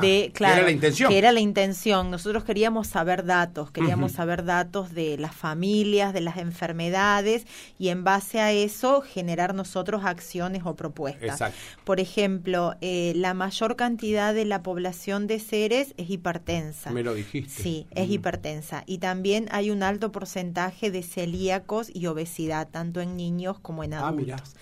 de, 0.00 0.30
claro, 0.32 0.58
era 0.58 0.64
la 0.64 0.70
intención. 0.70 1.08
que 1.10 1.18
era 1.18 1.32
la 1.32 1.40
intención. 1.40 2.10
Nosotros 2.12 2.44
queríamos 2.44 2.86
saber 2.86 3.24
datos, 3.24 3.72
queríamos 3.72 4.12
saber 4.12 4.44
datos 4.44 4.94
de 4.94 5.18
las 5.18 5.34
familias, 5.34 6.12
de 6.12 6.20
las 6.20 6.36
enfermedades 6.36 7.44
y 7.76 7.88
en 7.88 8.04
base 8.04 8.40
a 8.40 8.52
eso 8.52 9.00
generar 9.00 9.52
nosotros 9.52 9.79
otras 9.80 10.04
acciones 10.04 10.62
o 10.64 10.76
propuestas. 10.76 11.52
Por 11.84 12.00
ejemplo, 12.00 12.74
eh, 12.80 13.12
la 13.16 13.34
mayor 13.34 13.76
cantidad 13.76 14.34
de 14.34 14.44
la 14.44 14.62
población 14.62 15.26
de 15.26 15.40
seres 15.40 15.94
es 15.96 16.10
hipertensa. 16.10 16.90
Me 16.90 17.02
lo 17.02 17.14
dijiste. 17.14 17.62
Sí, 17.62 17.86
es 17.90 18.10
hipertensa. 18.10 18.84
Y 18.86 18.98
también 18.98 19.48
hay 19.50 19.70
un 19.70 19.82
alto 19.82 20.12
porcentaje 20.12 20.90
de 20.90 21.02
celíacos 21.02 21.90
y 21.92 22.06
obesidad, 22.06 22.68
tanto 22.70 23.00
en 23.00 23.16
niños 23.16 23.58
como 23.58 23.84
en 23.84 23.94
ah, 23.94 24.08
adultos. 24.08 24.54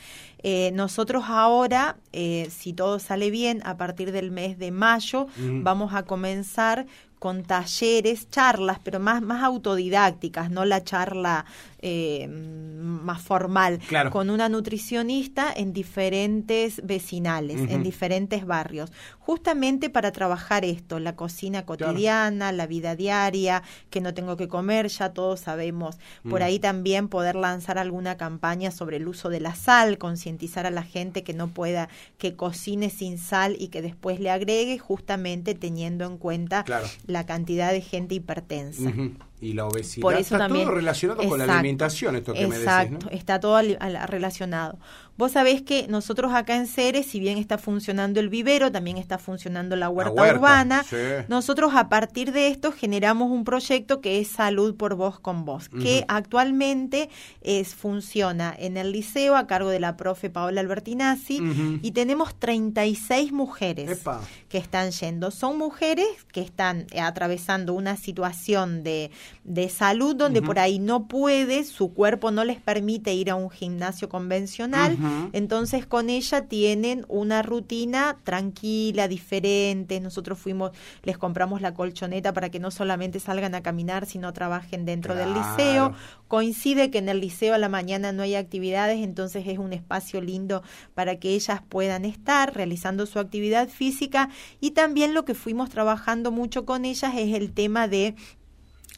Eh, 0.43 0.71
nosotros 0.73 1.25
ahora, 1.27 1.97
eh, 2.13 2.49
si 2.51 2.73
todo 2.73 2.99
sale 3.01 3.31
bien, 3.31 3.61
a 3.65 3.77
partir 3.77 4.13
del 4.13 4.31
mes 4.31 4.59
de 4.59 4.71
mayo, 4.71 5.27
vamos 5.37 5.95
a 5.95 6.05
comenzar 6.05 6.87
con 7.19 7.43
talleres, 7.43 8.31
charlas, 8.31 8.79
pero 8.83 9.01
más, 9.01 9.23
más 9.23 9.43
autodidácticas, 9.43 10.51
no 10.51 10.65
la 10.65 10.85
charla 10.85 11.45
eh, 11.80 12.26
más 12.28 13.23
formal, 13.23 13.78
con 14.11 14.30
una 14.30 14.49
nutricionista 14.49 15.52
en 15.54 15.73
diferentes 15.73 16.80
vecinales, 16.85 17.70
en 17.70 17.82
diferentes 17.82 18.44
barrios, 18.47 18.92
justamente 19.18 19.88
para 19.88 20.11
trabajar 20.11 20.64
esto, 20.64 20.99
la 20.99 21.14
cocina 21.14 21.64
cotidiana, 21.64 22.50
la 22.50 22.66
vida 22.66 22.97
diaria, 22.97 23.62
que 23.90 24.00
no 24.00 24.14
tengo 24.14 24.37
que 24.37 24.49
comer, 24.49 24.88
ya 24.88 25.12
todos 25.12 25.40
sabemos. 25.40 25.99
Por 26.28 26.40
mm. 26.40 26.44
ahí 26.44 26.58
también 26.58 27.08
poder 27.08 27.37
lanzar 27.37 27.78
alguna 27.78 28.16
campaña 28.16 28.70
sobre 28.70 28.97
el 28.97 29.06
uso 29.06 29.28
de 29.28 29.40
la 29.40 29.54
sal, 29.54 29.99
concientizar 29.99 30.66
a 30.66 30.70
la 30.70 30.82
gente 30.82 31.23
que 31.23 31.35
no 31.35 31.49
pueda, 31.49 31.88
que 32.18 32.35
cocine 32.35 32.90
sin 32.90 33.18
sal 33.18 33.56
y 33.58 33.68
que 33.68 33.82
después 33.82 34.18
le 34.18 34.30
agregue, 34.30 34.78
justamente 34.78 35.54
teniendo 35.54 36.04
en 36.04 36.18
cuenta 36.18 36.64
la 37.06 37.26
cantidad 37.26 37.70
de 37.70 37.80
gente 37.80 38.16
hipertensa 38.16 38.92
y 39.40 39.52
la 39.52 39.66
obesidad. 39.66 40.12
está 40.18 40.49
todo 40.49 40.71
relacionado 40.71 41.28
con 41.28 41.38
la 41.38 41.45
alimentación, 41.45 42.16
esto 42.16 42.33
que 42.33 42.47
me 42.47 42.59
decís, 42.59 42.62
Exacto, 42.62 43.11
está 43.11 43.40
todo 43.40 43.61
relacionado. 44.07 44.78
Vos 45.19 45.33
sabés 45.33 45.63
que 45.63 45.89
nosotros 45.89 46.33
acá 46.33 46.55
en 46.55 46.69
Ceres, 46.69 47.07
si 47.07 47.19
bien 47.19 47.39
está 47.39 47.59
funcionando 47.59 48.21
el 48.21 48.29
vivero, 48.29 48.71
también 48.71 48.99
está 48.99 49.19
funcionando 49.19 49.75
la 49.75 49.89
huerta, 49.89 50.23
urbana. 50.33 50.85
Nosotros 51.27 51.73
a 51.75 51.89
partir 51.89 52.31
de 52.31 52.47
esto 52.47 52.71
generamos 52.71 53.29
un 53.33 53.43
proyecto 53.43 54.01
que 54.01 54.21
es 54.21 54.29
Salud 54.29 54.77
por 54.77 54.95
Vos 54.95 55.19
con 55.19 55.45
Vos, 55.45 55.69
que 55.69 56.05
actualmente 56.07 57.11
es, 57.41 57.75
funciona 57.75 58.55
en 58.57 58.77
el 58.77 58.93
liceo 58.93 59.35
a 59.35 59.49
cargo 59.49 59.71
de 59.71 59.81
la 59.81 59.97
profe 59.97 60.31
Paola 60.31 60.61
Albertinazzi 60.61 61.81
y 61.83 61.91
tenemos 61.91 62.39
36 62.39 63.33
mujeres 63.33 64.01
que 64.49 64.59
están 64.59 64.93
yendo. 64.93 65.33
Son 65.33 65.59
mujeres 65.59 66.07
que 66.33 66.43
están 66.43 66.87
atravesando 66.97 67.75
una 67.75 67.97
situación 67.97 68.85
de, 68.85 69.11
de 69.43 69.69
salud 69.69 70.15
donde 70.15 70.43
por 70.43 70.61
ahí 70.61 70.79
no 70.79 71.09
puede, 71.09 71.65
su 71.65 71.93
cuerpo 71.93 72.31
no 72.31 72.45
les 72.45 72.61
permite 72.61 73.15
ir 73.15 73.31
a 73.31 73.35
un 73.35 73.51
gimnasio 73.51 74.09
convencional. 74.09 74.97
Entonces 75.33 75.87
con 75.87 76.11
ella 76.11 76.47
tienen 76.47 77.05
una 77.09 77.43
rutina 77.43 78.19
tranquila, 78.25 79.09
diferente. 79.09 80.00
Nosotros 80.00 80.38
fuimos, 80.38 80.73
les 81.03 81.19
compramos 81.19 81.61
la 81.61 81.75
colchoneta 81.75 82.33
para 82.33 82.50
que 82.50 82.61
no 82.61 82.71
solamente 82.71 83.21
salgan 83.21 83.55
a 83.55 83.62
caminar, 83.62 84.07
sino 84.07 84.33
trabajen 84.33 84.85
dentro 84.85 85.15
del 85.15 85.35
liceo. 85.35 85.93
Coincide 86.29 86.91
que 86.91 86.99
en 86.99 87.09
el 87.09 87.21
liceo 87.21 87.55
a 87.55 87.59
la 87.59 87.69
mañana 87.69 88.12
no 88.12 88.23
hay 88.23 88.35
actividades, 88.35 89.03
entonces 89.03 89.47
es 89.47 89.59
un 89.59 89.73
espacio 89.73 90.21
lindo 90.21 90.62
para 90.95 91.19
que 91.19 91.31
ellas 91.31 91.62
puedan 91.69 92.05
estar 92.05 92.55
realizando 92.55 93.07
su 93.07 93.19
actividad 93.19 93.69
física 93.69 94.29
y 94.61 94.73
también 94.73 95.15
lo 95.15 95.25
que 95.25 95.35
fuimos 95.35 95.71
trabajando 95.71 96.31
mucho 96.31 96.65
con 96.65 96.85
ellas 96.85 97.15
es 97.17 97.35
el 97.35 97.53
tema 97.53 97.88
de 97.88 98.15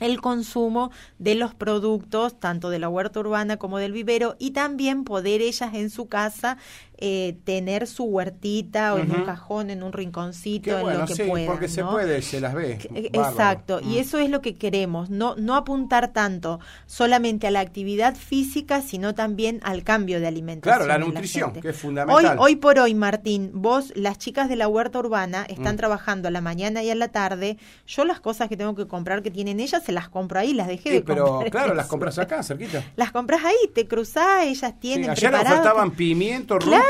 el 0.01 0.21
consumo 0.21 0.91
de 1.19 1.35
los 1.35 1.55
productos 1.55 2.39
tanto 2.41 2.71
de 2.71 2.79
la 2.79 2.89
huerta 2.89 3.21
urbana 3.21 3.57
como 3.59 3.79
del 3.79 3.93
vivero 3.93 4.37
y 4.39 4.51
también 4.51 5.05
poder 5.05 5.43
ellas 5.43 5.75
en 5.75 5.91
su 5.91 6.09
casa 6.09 6.59
eh, 7.01 7.39
tener 7.45 7.87
su 7.87 8.05
huertita 8.05 8.95
o 8.95 8.99
en 8.99 9.11
un 9.11 9.25
cajón, 9.25 9.71
en 9.71 9.83
un 9.83 9.93
rinconcito, 9.93 10.79
en 10.79 10.99
lo 10.99 11.07
que 11.07 11.15
sí, 11.15 11.23
Porque 11.47 11.69
se 11.69 11.83
puede, 11.83 12.21
se 12.21 12.41
las 12.41 12.55
ve. 12.55 12.79
Exacto, 12.95 13.81
y 13.81 13.97
mm. 13.97 13.99
eso 13.99 14.19
es 14.19 14.29
lo 14.29 14.43
que 14.43 14.57
queremos, 14.57 15.09
no, 15.09 15.35
no 15.37 15.57
apuntar 15.57 16.13
tanto 16.13 16.61
solamente 16.87 17.47
a 17.47 17.51
la 17.51 17.61
actividad 17.61 18.15
física, 18.15 18.83
sino 18.83 19.15
también 19.15 19.61
al 19.63 19.83
cambio 19.83 20.21
de 20.21 20.27
alimentación. 20.27 20.77
Claro, 20.77 20.87
la 20.87 20.99
nutrición, 20.99 21.53
que 21.55 21.71
es 21.71 21.77
fundamental. 21.77 22.39
Hoy, 22.39 22.53
hoy 22.53 22.57
por 22.57 22.79
hoy, 22.79 22.95
Martín, 22.95 23.51
vos, 23.55 23.93
las 23.97 24.19
chicas 24.19 24.49
de 24.49 24.57
la 24.57 24.69
huerta 24.69 24.99
urbana, 24.99 25.47
están 25.49 25.75
mm. 25.75 25.79
trabajando 25.79 26.29
a 26.29 26.31
la 26.31 26.41
mañana 26.41 26.83
y 26.83 26.91
a 26.91 26.95
la 26.95 27.09
tarde. 27.09 27.57
Yo 27.87 28.05
las 28.05 28.21
cosas 28.21 28.49
que 28.49 28.57
tengo 28.57 28.75
que 28.75 28.87
comprar 28.87 29.23
que 29.23 29.31
tienen 29.31 29.59
ellas, 29.61 29.83
se 29.83 29.93
las 29.93 30.09
compro 30.09 30.39
ahí, 30.39 30.53
las 30.53 30.69
dejé 30.69 30.91
de 30.91 31.01
pero, 31.01 31.25
comprar. 31.25 31.45
Pero 31.45 31.51
claro, 31.51 31.75
las 31.81 31.87
compras 31.87 32.19
acá, 32.19 32.43
cerquita. 32.43 32.85
Las 32.97 33.11
compras 33.11 33.43
ahí, 33.45 33.71
te 33.75 33.89
cruzás, 33.89 34.45
ellas 34.45 34.79
tienen. 34.79 35.17
Sí, 35.17 35.27
ayer 35.27 35.47
faltaban 35.47 35.93
pimiento, 35.93 36.59
claro, 36.59 36.85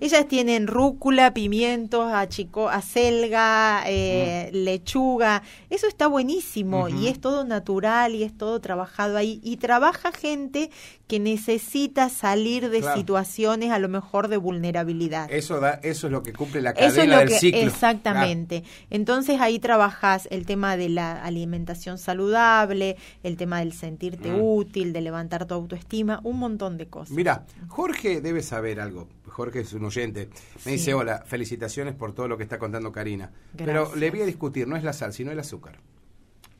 ellas 0.00 0.28
tienen 0.28 0.66
rúcula, 0.66 1.32
pimientos, 1.34 2.12
achico, 2.12 2.68
acelga, 2.68 3.84
eh, 3.86 4.50
lechuga. 4.52 5.42
Eso 5.70 5.86
está 5.86 6.06
buenísimo 6.06 6.88
y 6.88 7.08
es 7.08 7.20
todo 7.20 7.44
natural 7.44 8.14
y 8.14 8.22
es 8.22 8.36
todo 8.36 8.60
trabajado 8.60 9.16
ahí. 9.16 9.40
Y 9.42 9.56
trabaja 9.58 10.12
gente 10.12 10.70
que 11.06 11.20
necesita 11.20 12.08
salir 12.08 12.68
de 12.68 12.82
situaciones 12.94 13.70
a 13.70 13.78
lo 13.78 13.88
mejor 13.88 14.28
de 14.28 14.36
vulnerabilidad. 14.36 15.30
Eso 15.30 15.60
da, 15.60 15.74
eso 15.82 16.08
es 16.08 16.12
lo 16.12 16.22
que 16.22 16.32
cumple 16.32 16.60
la 16.60 16.74
cadena 16.74 17.20
del 17.20 17.30
ciclo. 17.30 17.60
Exactamente. 17.60 18.64
Entonces 18.90 19.40
ahí 19.40 19.58
trabajas 19.58 20.26
el 20.30 20.46
tema 20.46 20.76
de 20.76 20.88
la 20.88 21.22
alimentación 21.22 21.98
saludable, 21.98 22.96
el 23.22 23.36
tema 23.36 23.60
del 23.60 23.72
sentirte 23.72 24.30
mm. 24.32 24.40
útil, 24.40 24.92
de 24.92 25.00
levantar 25.00 25.46
tu 25.46 25.54
autoestima, 25.54 26.20
un 26.24 26.38
montón 26.38 26.76
de 26.76 26.86
cosas. 26.86 27.12
Mira, 27.12 27.44
Jorge 27.68 28.20
debe 28.20 28.42
saber 28.42 28.80
algo 28.80 28.95
algo. 28.96 29.08
Jorge 29.28 29.60
es 29.60 29.72
un 29.72 29.84
oyente. 29.84 30.28
Me 30.64 30.72
dice, 30.72 30.94
hola, 30.94 31.22
felicitaciones 31.26 31.94
por 31.94 32.14
todo 32.14 32.28
lo 32.28 32.36
que 32.36 32.42
está 32.42 32.58
contando 32.58 32.92
Karina. 32.92 33.30
Pero 33.56 33.94
le 33.94 34.10
voy 34.10 34.22
a 34.22 34.26
discutir, 34.26 34.66
no 34.66 34.76
es 34.76 34.84
la 34.84 34.92
sal, 34.92 35.12
sino 35.12 35.30
el 35.30 35.38
azúcar. 35.38 35.78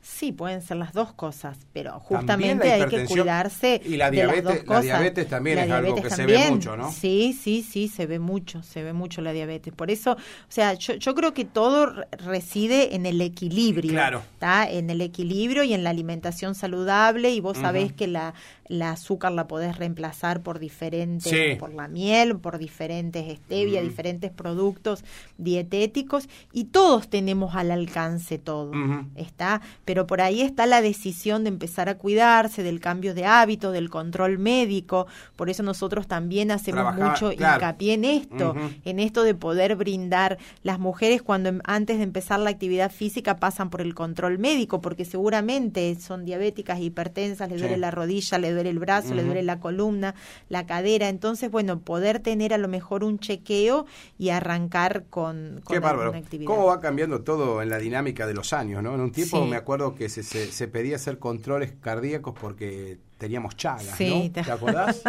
Sí, 0.09 0.31
pueden 0.31 0.61
ser 0.61 0.77
las 0.77 0.93
dos 0.93 1.11
cosas, 1.13 1.57
pero 1.73 1.99
justamente 1.99 2.71
hay 2.71 2.87
que 2.87 3.05
cuidarse 3.05 3.81
y 3.83 3.97
la 3.97 4.09
diabetes, 4.09 4.43
de 4.43 4.49
las 4.49 4.55
dos 4.55 4.63
cosas. 4.63 4.85
La 4.85 4.99
diabetes 4.99 5.27
también 5.27 5.59
es 5.59 5.69
algo 5.69 5.95
que 6.01 6.09
se 6.09 6.25
ve 6.25 6.49
mucho, 6.49 6.77
¿no? 6.77 6.91
Sí, 6.93 7.37
sí, 7.39 7.61
sí, 7.61 7.89
se 7.89 8.05
ve 8.05 8.17
mucho, 8.17 8.63
se 8.63 8.83
ve 8.83 8.93
mucho 8.93 9.21
la 9.21 9.33
diabetes. 9.33 9.73
Por 9.73 9.91
eso, 9.91 10.13
o 10.13 10.17
sea, 10.47 10.73
yo, 10.75 10.93
yo 10.93 11.13
creo 11.13 11.33
que 11.33 11.43
todo 11.43 11.93
reside 12.11 12.95
en 12.95 13.05
el 13.05 13.19
equilibrio. 13.19 13.91
Claro. 13.91 14.23
¿está? 14.33 14.69
En 14.69 14.89
el 14.89 15.01
equilibrio 15.01 15.63
y 15.63 15.73
en 15.73 15.83
la 15.83 15.89
alimentación 15.89 16.55
saludable 16.55 17.31
y 17.31 17.41
vos 17.41 17.57
sabés 17.57 17.91
que 17.91 18.07
la, 18.07 18.33
la 18.67 18.91
azúcar 18.91 19.31
la 19.31 19.47
podés 19.47 19.77
reemplazar 19.77 20.41
por 20.41 20.59
diferentes, 20.59 21.57
por 21.57 21.73
la 21.73 21.87
miel, 21.87 22.37
por 22.37 22.57
diferentes 22.57 23.37
stevia, 23.37 23.81
diferentes 23.81 24.31
productos 24.31 25.03
dietéticos 25.37 26.27
y 26.53 26.65
todos 26.65 27.09
tenemos 27.09 27.55
al 27.55 27.71
alcance 27.71 28.37
todo, 28.37 28.71
¿está? 29.15 29.61
Pero 29.85 30.07
por 30.07 30.21
ahí 30.21 30.41
está 30.41 30.65
la 30.65 30.81
decisión 30.81 31.43
de 31.43 31.49
empezar 31.49 31.89
a 31.89 31.97
cuidarse, 31.97 32.63
del 32.63 32.79
cambio 32.79 33.13
de 33.13 33.25
hábito, 33.25 33.71
del 33.71 33.89
control 33.89 34.37
médico, 34.37 35.07
por 35.35 35.49
eso 35.49 35.63
nosotros 35.63 36.07
también 36.07 36.51
hacemos 36.51 36.95
mucho 36.95 37.31
hincapié 37.31 37.93
en 37.93 38.05
esto, 38.05 38.55
en 38.85 38.99
esto 38.99 39.23
de 39.23 39.35
poder 39.35 39.75
brindar. 39.75 40.37
Las 40.63 40.79
mujeres 40.79 41.21
cuando 41.21 41.49
em, 41.49 41.59
antes 41.63 41.97
de 41.97 42.03
empezar 42.03 42.39
la 42.39 42.49
actividad 42.49 42.91
física 42.91 43.37
pasan 43.37 43.69
por 43.69 43.81
el 43.81 43.93
control 43.93 44.39
médico, 44.39 44.81
porque 44.81 45.05
seguramente 45.05 45.95
son 45.99 46.25
diabéticas, 46.25 46.79
hipertensas, 46.79 47.49
les 47.49 47.59
duele 47.59 47.77
la 47.77 47.91
rodilla, 47.91 48.37
les 48.37 48.56
duele 48.57 48.69
el 48.69 48.79
brazo, 48.79 49.13
le 49.13 49.23
duele 49.23 49.43
la 49.43 49.59
columna, 49.59 50.15
la 50.49 50.65
cadera. 50.65 51.09
Entonces, 51.09 51.49
bueno, 51.49 51.79
poder 51.79 52.19
tener 52.19 52.53
a 52.53 52.57
lo 52.57 52.67
mejor 52.67 53.03
un 53.03 53.19
chequeo 53.19 53.85
y 54.17 54.29
arrancar 54.29 55.05
con, 55.09 55.61
con 55.63 55.79
Qué 55.79 56.17
actividad. 56.17 56.47
¿Cómo 56.47 56.65
va 56.65 56.79
cambiando 56.79 57.21
todo 57.21 57.61
en 57.61 57.69
la 57.69 57.77
dinámica 57.77 58.27
de 58.27 58.33
los 58.33 58.53
años, 58.53 58.83
no? 58.83 58.95
En 58.95 59.01
un 59.01 59.11
tiempo 59.11 59.45
me 59.45 59.55
acuerdo 59.55 59.95
que 59.95 60.09
se, 60.09 60.23
se, 60.23 60.51
se 60.51 60.67
pedía 60.67 60.95
hacer 60.95 61.19
controles 61.19 61.73
cardíacos 61.79 62.33
porque 62.39 62.99
teníamos 63.17 63.55
chagas, 63.55 63.99
¿no? 63.99 64.31
¿Te 64.31 64.51
acordás? 64.51 65.01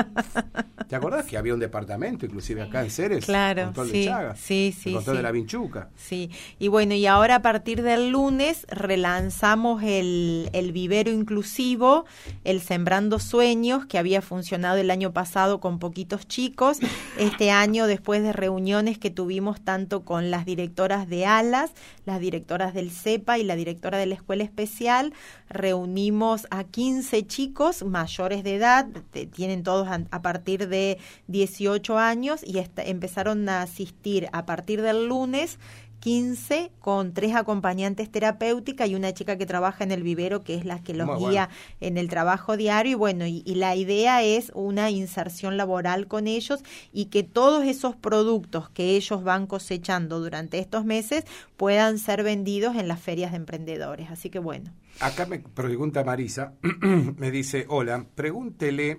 ¿Te 0.88 0.96
acordás 0.96 1.26
que 1.26 1.36
había 1.36 1.52
un 1.52 1.60
departamento, 1.60 2.24
inclusive 2.24 2.62
acá 2.62 2.82
en 2.82 2.90
Ceres? 2.90 3.26
Claro, 3.26 3.64
control 3.66 3.90
sí, 3.90 4.00
de 4.00 4.04
chagas. 4.06 4.40
Sí, 4.40 4.74
sí. 4.76 4.92
control 4.92 5.18
de 5.18 5.22
la 5.22 5.32
vinchuca. 5.32 5.90
Sí, 5.96 6.30
y 6.58 6.68
bueno, 6.68 6.94
y 6.94 7.06
ahora 7.06 7.36
a 7.36 7.42
partir 7.42 7.82
del 7.82 8.08
lunes 8.08 8.66
relanzamos 8.70 9.82
el, 9.82 10.48
el 10.54 10.72
vivero 10.72 11.10
inclusivo, 11.10 12.06
el 12.44 12.62
Sembrando 12.62 13.18
Sueños, 13.18 13.84
que 13.84 13.98
había 13.98 14.22
funcionado 14.22 14.78
el 14.78 14.90
año 14.90 15.12
pasado 15.12 15.60
con 15.60 15.78
poquitos 15.78 16.26
chicos. 16.26 16.78
Este 17.18 17.50
año, 17.50 17.86
después 17.86 18.22
de 18.22 18.32
reuniones 18.32 18.98
que 18.98 19.10
tuvimos 19.10 19.60
tanto 19.60 20.04
con 20.04 20.30
las 20.30 20.46
directoras 20.46 21.08
de 21.08 21.26
ALAS, 21.26 21.72
las 22.06 22.20
directoras 22.20 22.72
del 22.72 22.90
CEPA 22.90 23.38
y 23.38 23.44
la 23.44 23.56
directora 23.56 23.98
de 23.98 24.06
la 24.06 24.14
Escuela 24.14 24.44
Especial, 24.44 25.12
reunimos 25.50 26.46
a 26.50 26.64
15 26.64 27.26
chicos, 27.26 27.82
mayores 27.98 28.44
de 28.44 28.54
edad, 28.54 28.86
tienen 29.32 29.62
todos 29.62 29.88
a, 29.88 30.22
partir 30.22 30.68
de 30.68 30.98
18 31.26 31.98
años 31.98 32.42
y 32.44 32.58
empezaron 32.76 33.48
a 33.48 33.62
asistir 33.62 34.28
a 34.32 34.46
partir 34.46 34.82
del 34.82 35.08
lunes 35.08 35.58
15 36.00 36.70
con 36.80 37.12
tres 37.12 37.34
acompañantes 37.34 38.10
terapéuticas 38.10 38.88
y 38.88 38.94
una 38.94 39.12
chica 39.12 39.36
que 39.36 39.46
trabaja 39.46 39.84
en 39.84 39.90
el 39.90 40.02
vivero 40.02 40.42
que 40.42 40.54
es 40.54 40.64
la 40.64 40.82
que 40.82 40.94
los 40.94 41.18
guía 41.18 41.48
en 41.80 41.98
el 41.98 42.08
trabajo 42.08 42.56
diario 42.56 42.92
y 42.92 42.94
bueno, 42.94 43.26
y, 43.26 43.42
la 43.58 43.74
idea 43.74 44.22
es 44.22 44.52
una 44.54 44.90
inserción 44.90 45.56
laboral 45.56 46.06
con 46.06 46.28
ellos 46.28 46.62
y 46.92 47.06
que 47.06 47.24
todos 47.24 47.64
esos 47.64 47.96
productos 47.96 48.70
que 48.70 48.96
ellos 48.96 49.24
van 49.24 49.46
cosechando 49.46 50.20
durante 50.20 50.58
estos 50.58 50.84
meses 50.84 51.24
puedan 51.56 51.98
ser 51.98 52.22
vendidos 52.22 52.76
en 52.76 52.86
las 52.86 53.00
ferias 53.00 53.32
de 53.32 53.38
emprendedores. 53.38 54.10
Así 54.10 54.30
que 54.30 54.38
bueno. 54.38 54.70
Acá 55.00 55.26
me 55.26 55.40
pregunta 55.40 56.04
Marisa, 56.04 56.52
me 57.16 57.30
dice, 57.30 57.66
hola, 57.68 58.06
pregúntele 58.14 58.98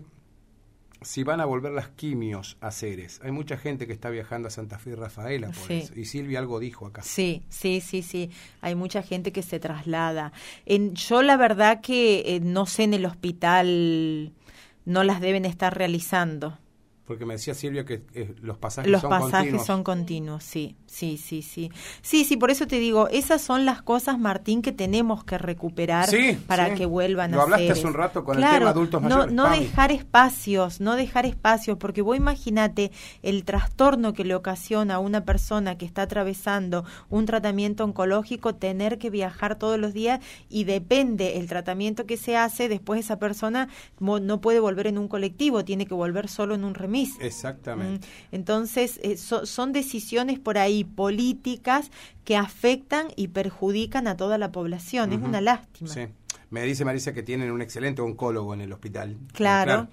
si 1.01 1.23
van 1.23 1.39
a 1.39 1.45
volver 1.45 1.71
las 1.71 1.89
quimios 1.89 2.57
a 2.61 2.71
Ceres. 2.71 3.19
Hay 3.23 3.31
mucha 3.31 3.57
gente 3.57 3.87
que 3.87 3.93
está 3.93 4.09
viajando 4.09 4.47
a 4.47 4.51
Santa 4.51 4.77
Fe 4.79 4.91
y 4.91 4.95
Rafaela 4.95 5.51
por 5.51 5.71
eso. 5.71 5.93
Y 5.95 6.05
Silvia 6.05 6.39
algo 6.39 6.59
dijo 6.59 6.85
acá. 6.85 7.01
Sí, 7.03 7.43
sí, 7.49 7.81
sí, 7.81 8.01
sí. 8.01 8.29
Hay 8.61 8.75
mucha 8.75 9.01
gente 9.01 9.31
que 9.31 9.41
se 9.41 9.59
traslada. 9.59 10.33
En, 10.65 10.95
yo 10.95 11.21
la 11.21 11.37
verdad 11.37 11.81
que 11.81 12.35
eh, 12.35 12.39
no 12.41 12.65
sé 12.65 12.83
en 12.83 12.93
el 12.93 13.05
hospital, 13.05 14.33
no 14.85 15.03
las 15.03 15.21
deben 15.21 15.45
estar 15.45 15.77
realizando. 15.77 16.57
Porque 17.09 17.25
me 17.25 17.33
decía 17.33 17.55
Silvia 17.55 17.85
que 17.85 18.03
eh, 18.13 18.35
los 18.39 18.59
pasajes 18.59 18.91
los 18.91 19.01
son 19.01 19.09
pasajes 19.09 19.65
son 19.65 19.83
continuos, 19.83 20.43
sí, 20.43 20.75
sí, 20.85 21.17
sí, 21.17 21.41
sí. 21.41 21.71
Sí, 22.03 22.23
sí, 22.23 22.37
por 22.37 22.51
eso 22.51 22.67
te 22.67 22.75
digo, 22.75 23.07
esas 23.07 23.41
son 23.41 23.65
las 23.65 23.81
cosas, 23.81 24.19
Martín, 24.19 24.61
que 24.61 24.71
tenemos 24.71 25.23
que 25.23 25.39
recuperar 25.39 26.07
para 26.45 26.75
que 26.75 26.85
vuelvan 26.85 27.31
Lo 27.31 27.39
a 27.39 27.43
hablaste 27.45 27.71
hace 27.71 27.87
un 27.87 27.95
rato 27.95 28.23
con 28.23 28.37
el 28.37 28.47
tema 28.47 28.69
adultos 28.69 29.01
mayores. 29.01 29.33
No, 29.33 29.49
no 29.49 29.59
dejar 29.59 29.91
espacios, 29.91 30.81
no 30.81 30.95
dejar 30.95 31.25
espacios, 31.25 31.79
porque 31.79 32.03
vos 32.03 32.15
imagínate 32.15 32.91
el 33.23 33.43
trastorno 33.43 34.13
que 34.13 34.23
le 34.23 34.35
ocasiona 34.35 34.93
a 34.93 34.99
una 34.99 35.25
persona 35.25 35.79
que 35.79 35.87
está 35.87 36.03
atravesando 36.03 36.85
un 37.09 37.25
tratamiento 37.25 37.85
oncológico 37.85 38.53
tener 38.53 38.99
que 38.99 39.09
viajar 39.09 39.55
todos 39.55 39.79
los 39.79 39.95
días 39.95 40.19
y 40.47 40.65
depende 40.65 41.39
el 41.39 41.47
tratamiento 41.47 42.05
que 42.05 42.17
se 42.17 42.37
hace, 42.37 42.69
después 42.69 42.99
esa 42.99 43.17
persona 43.17 43.67
no 43.99 44.41
puede 44.41 44.59
volver 44.59 44.85
en 44.85 44.99
un 44.99 45.07
colectivo, 45.07 45.65
tiene 45.65 45.87
que 45.87 45.95
volver 45.95 46.27
solo 46.27 46.53
en 46.53 46.63
un 46.63 46.75
Exactamente. 47.19 48.07
Mm, 48.07 48.35
entonces, 48.35 48.99
eh, 49.03 49.17
son 49.17 49.73
decisiones 49.73 50.39
por 50.39 50.57
ahí 50.57 50.83
políticas 50.83 51.91
que 52.25 52.35
afectan 52.35 53.07
y 53.15 53.29
perjudican 53.29 54.07
a 54.07 54.17
toda 54.17 54.37
la 54.37 54.51
población. 54.51 55.13
Es 55.13 55.21
una 55.21 55.41
lástima. 55.41 55.89
Sí. 55.89 56.07
Me 56.49 56.63
dice 56.63 56.83
Marisa 56.83 57.13
que 57.13 57.23
tienen 57.23 57.51
un 57.51 57.61
excelente 57.61 58.01
oncólogo 58.01 58.53
en 58.53 58.61
el 58.61 58.73
hospital. 58.73 59.17
Claro. 59.33 59.87